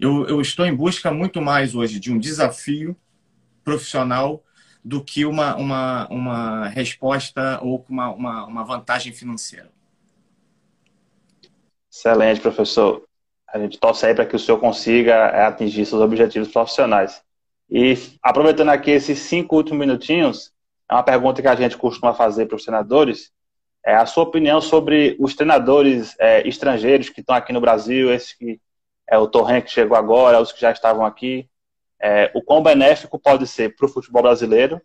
[0.00, 2.96] eu, eu estou em busca muito mais hoje de um desafio
[3.64, 4.42] profissional
[4.88, 9.70] do que uma, uma, uma resposta ou uma, uma, uma vantagem financeira.
[11.92, 13.04] Excelente, professor.
[13.52, 17.22] A gente torce aí para que o senhor consiga é, atingir seus objetivos profissionais.
[17.70, 20.52] E aproveitando aqui esses cinco últimos minutinhos,
[20.90, 23.30] é uma pergunta que a gente costuma fazer para os treinadores.
[23.84, 28.32] É a sua opinião sobre os treinadores é, estrangeiros que estão aqui no Brasil, esses
[28.32, 28.58] que
[29.06, 31.46] é o Torren que chegou agora, os que já estavam aqui
[32.00, 34.80] é, o quão benéfico pode ser para o futebol brasileiro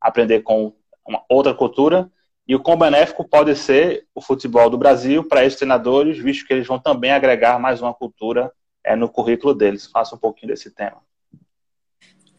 [0.00, 0.74] aprender com
[1.06, 2.10] uma outra cultura
[2.46, 6.52] e o quão benéfico pode ser o futebol do Brasil para esses treinadores, visto que
[6.52, 8.50] eles vão também agregar mais uma cultura
[8.82, 9.86] é, no currículo deles.
[9.86, 11.02] Faça um pouquinho desse tema.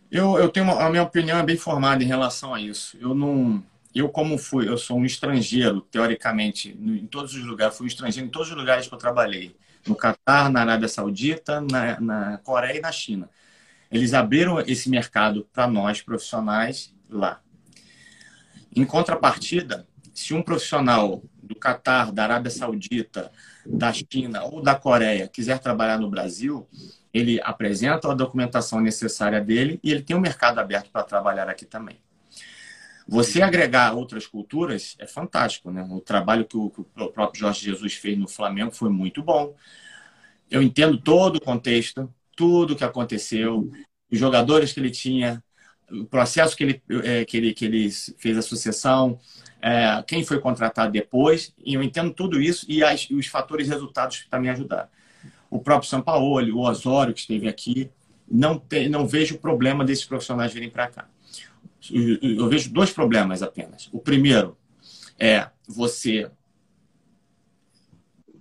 [0.09, 2.97] Eu, eu tenho uma, a minha opinião é bem formada em relação a isso.
[2.99, 3.63] Eu não,
[3.93, 8.27] eu como fui, eu sou um estrangeiro, teoricamente, em todos os lugares, fui um estrangeiro
[8.27, 9.55] em todos os lugares que eu trabalhei.
[9.88, 13.30] No Catar, na Arábia Saudita, na, na Coreia e na China.
[13.91, 17.41] Eles abriram esse mercado para nós, profissionais, lá.
[18.75, 23.31] Em contrapartida, se um profissional do Catar, da Arábia Saudita,
[23.65, 26.67] da China ou da Coreia quiser trabalhar no Brasil,
[27.13, 31.65] ele apresenta a documentação necessária dele e ele tem um mercado aberto para trabalhar aqui
[31.65, 31.97] também.
[33.07, 35.81] Você agregar outras culturas é fantástico, né?
[35.89, 39.55] O trabalho que o, que o próprio Jorge Jesus fez no Flamengo foi muito bom.
[40.51, 43.69] Eu entendo todo o contexto, tudo o que aconteceu,
[44.09, 45.43] os jogadores que ele tinha,
[45.91, 49.19] o processo que ele, é, que ele, que ele fez a sucessão,
[49.61, 54.19] é, quem foi contratado depois, e eu entendo tudo isso e as, os fatores resultados
[54.19, 54.87] que também ajudaram.
[55.49, 57.91] O próprio São Paulo, o Osório que esteve aqui,
[58.31, 61.09] não, te, não vejo problema desses profissionais virem para cá
[61.91, 63.89] eu vejo dois problemas apenas.
[63.91, 64.57] O primeiro
[65.17, 66.29] é você,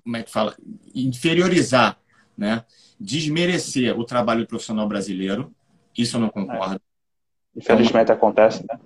[0.03, 0.57] como é que fala,
[0.95, 1.99] inferiorizar,
[2.39, 2.65] né?
[3.01, 5.53] desmerecer o trabalho profissional brasileiro.
[5.97, 6.77] Isso eu não concordo.
[6.77, 7.59] É.
[7.59, 8.79] Infelizmente acontece, né?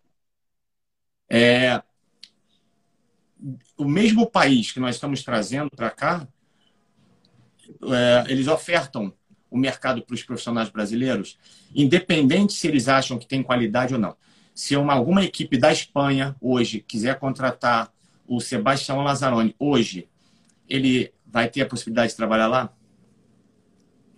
[1.30, 1.82] É,
[3.76, 6.26] o mesmo país que nós estamos trazendo para cá,
[7.82, 9.12] é, eles ofertam
[9.50, 11.38] o mercado para os profissionais brasileiros,
[11.74, 14.16] independente se eles acham que tem qualidade ou não.
[14.54, 17.92] Se uma, alguma equipe da Espanha hoje quiser contratar
[18.26, 20.08] o Sebastião Lazzaroni hoje,
[20.68, 22.72] ele vai ter a possibilidade de trabalhar lá?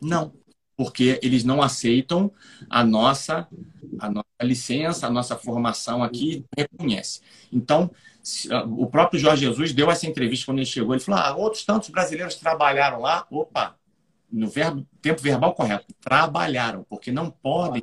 [0.01, 0.33] Não,
[0.77, 2.33] porque eles não aceitam
[2.69, 3.47] a nossa,
[3.99, 7.21] a nossa licença, a nossa formação aqui, reconhece.
[7.53, 7.91] Então,
[8.51, 10.95] ah, o próprio Jorge Jesus deu essa entrevista quando ele chegou.
[10.95, 13.27] Ele falou: ah, outros tantos brasileiros trabalharam lá.
[13.31, 13.77] Opa,
[14.31, 17.83] no verbo, tempo verbal correto, trabalharam, porque não podem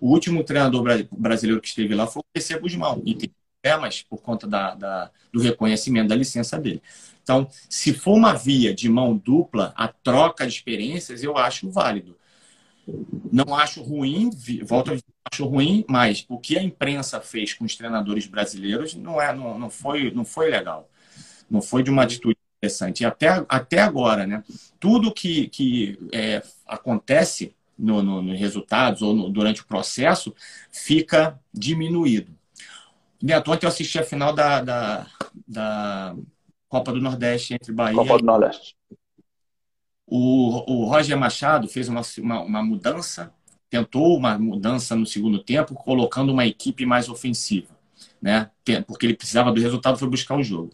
[0.00, 4.20] o último treinador brasileiro que esteve lá foi o PC Guzmão, e tem problemas por
[4.22, 6.82] conta da, da, do reconhecimento da licença dele.
[7.24, 12.16] Então, se for uma via de mão dupla, a troca de experiências, eu acho válido.
[13.32, 14.28] Não acho ruim,
[14.62, 18.94] volto a dizer, acho ruim, mas o que a imprensa fez com os treinadores brasileiros
[18.94, 20.88] não, é, não, não, foi, não foi legal.
[21.50, 23.00] Não foi de uma atitude interessante.
[23.00, 24.44] E até, até agora, né?
[24.78, 30.34] Tudo que, que é, acontece no, no, nos resultados ou no, durante o processo
[30.70, 32.30] fica diminuído.
[33.22, 35.06] Neto, ontem eu assisti a final da, da,
[35.48, 36.16] da
[36.74, 38.74] Copa do Nordeste entre Bahia Copa do Nordeste.
[40.04, 43.32] O, o Roger Machado fez uma, uma, uma mudança,
[43.70, 47.68] tentou uma mudança no segundo tempo, colocando uma equipe mais ofensiva.
[48.20, 48.50] Né?
[48.88, 50.72] Porque ele precisava do resultado, foi buscar o jogo.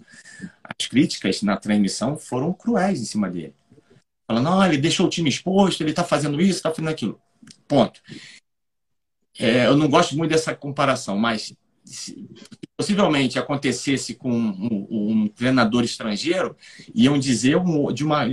[0.64, 3.55] As críticas na transmissão foram cruéis em cima dele.
[4.26, 7.20] Falando, não, ele deixou o time exposto, ele está fazendo isso, está fazendo aquilo.
[7.68, 8.01] Ponto.
[9.38, 11.53] É, eu não gosto muito dessa comparação, mas
[11.93, 12.28] se
[12.76, 16.57] possivelmente acontecesse com um, um, treinador estrangeiro,
[16.95, 18.24] iam dizer um, de uma,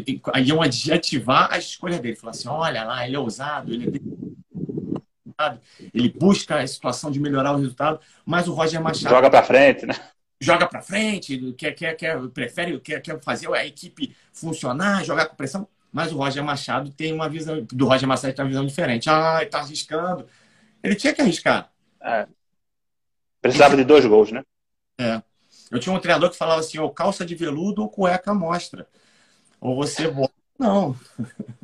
[0.43, 2.15] iam adjetivar a escolha dele.
[2.15, 5.57] Falar assim, olha lá, ele é ousado, ele é
[5.93, 9.85] ele busca a situação de melhorar o resultado, mas o Roger Machado joga para frente,
[9.85, 9.93] né?
[10.39, 15.35] Joga para frente, quer, quer, quer, prefere, quer, quer fazer a equipe funcionar, jogar com
[15.35, 15.67] pressão.
[15.91, 19.09] Mas o Roger Machado tem uma visão, do Roger Machado tem uma visão diferente.
[19.09, 20.27] Ah, ele tá arriscando.
[20.83, 21.71] Ele tinha que arriscar.
[22.01, 22.27] É.
[23.47, 24.43] Precisava de dois gols, né?
[24.99, 25.21] É.
[25.71, 28.87] Eu tinha um treinador que falava assim, ou calça de veludo ou cueca mostra.
[29.59, 30.33] Ou você bota.
[30.59, 30.95] Não.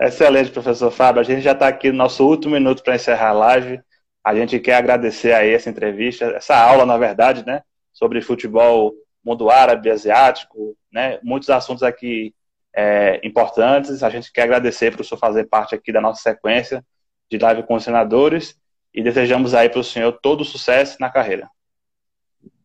[0.00, 1.20] Excelente, professor Fábio.
[1.20, 3.80] A gente já está aqui no nosso último minuto para encerrar a live.
[4.24, 7.62] A gente quer agradecer aí essa entrevista, essa aula, na verdade, né?
[7.92, 8.92] Sobre futebol
[9.24, 11.20] mundo árabe, asiático, né?
[11.22, 12.34] Muitos assuntos aqui
[12.74, 14.02] é, importantes.
[14.02, 16.84] A gente quer agradecer por o senhor fazer parte aqui da nossa sequência
[17.30, 18.60] de live com os senadores
[18.94, 21.50] e desejamos aí para o senhor todo sucesso na carreira.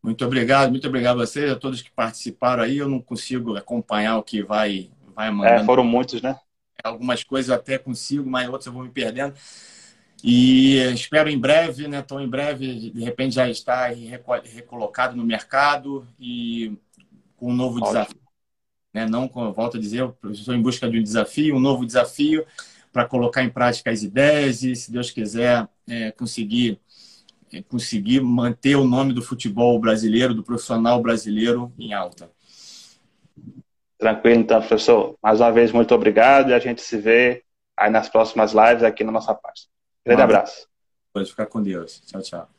[0.03, 2.77] Muito obrigado, muito obrigado a vocês, a todos que participaram aí.
[2.77, 5.61] Eu não consigo acompanhar o que vai, vai mandando.
[5.61, 6.39] É, foram muitos, né?
[6.83, 9.33] Algumas coisas eu até consigo, mas outras eu vou me perdendo.
[10.23, 11.99] E espero em breve, né?
[11.99, 13.91] Então, em breve, de repente, já estar
[14.43, 16.77] recolocado no mercado e
[17.35, 17.87] com um novo Ótimo.
[17.87, 18.21] desafio.
[18.93, 19.05] Né?
[19.05, 22.45] Não, volto a dizer, eu estou em busca de um desafio, um novo desafio
[22.91, 26.79] para colocar em prática as ideias e, se Deus quiser, é, conseguir
[27.51, 32.29] é, conseguir manter o nome do futebol brasileiro, do profissional brasileiro em alta.
[33.97, 35.15] Tranquilo, então, professor.
[35.23, 37.43] Mais uma vez, muito obrigado e a gente se vê
[37.75, 39.67] aí nas próximas lives aqui na nossa página.
[40.05, 40.67] Grande abraço.
[41.13, 42.01] Pode ficar com Deus.
[42.05, 42.56] Tchau, tchau.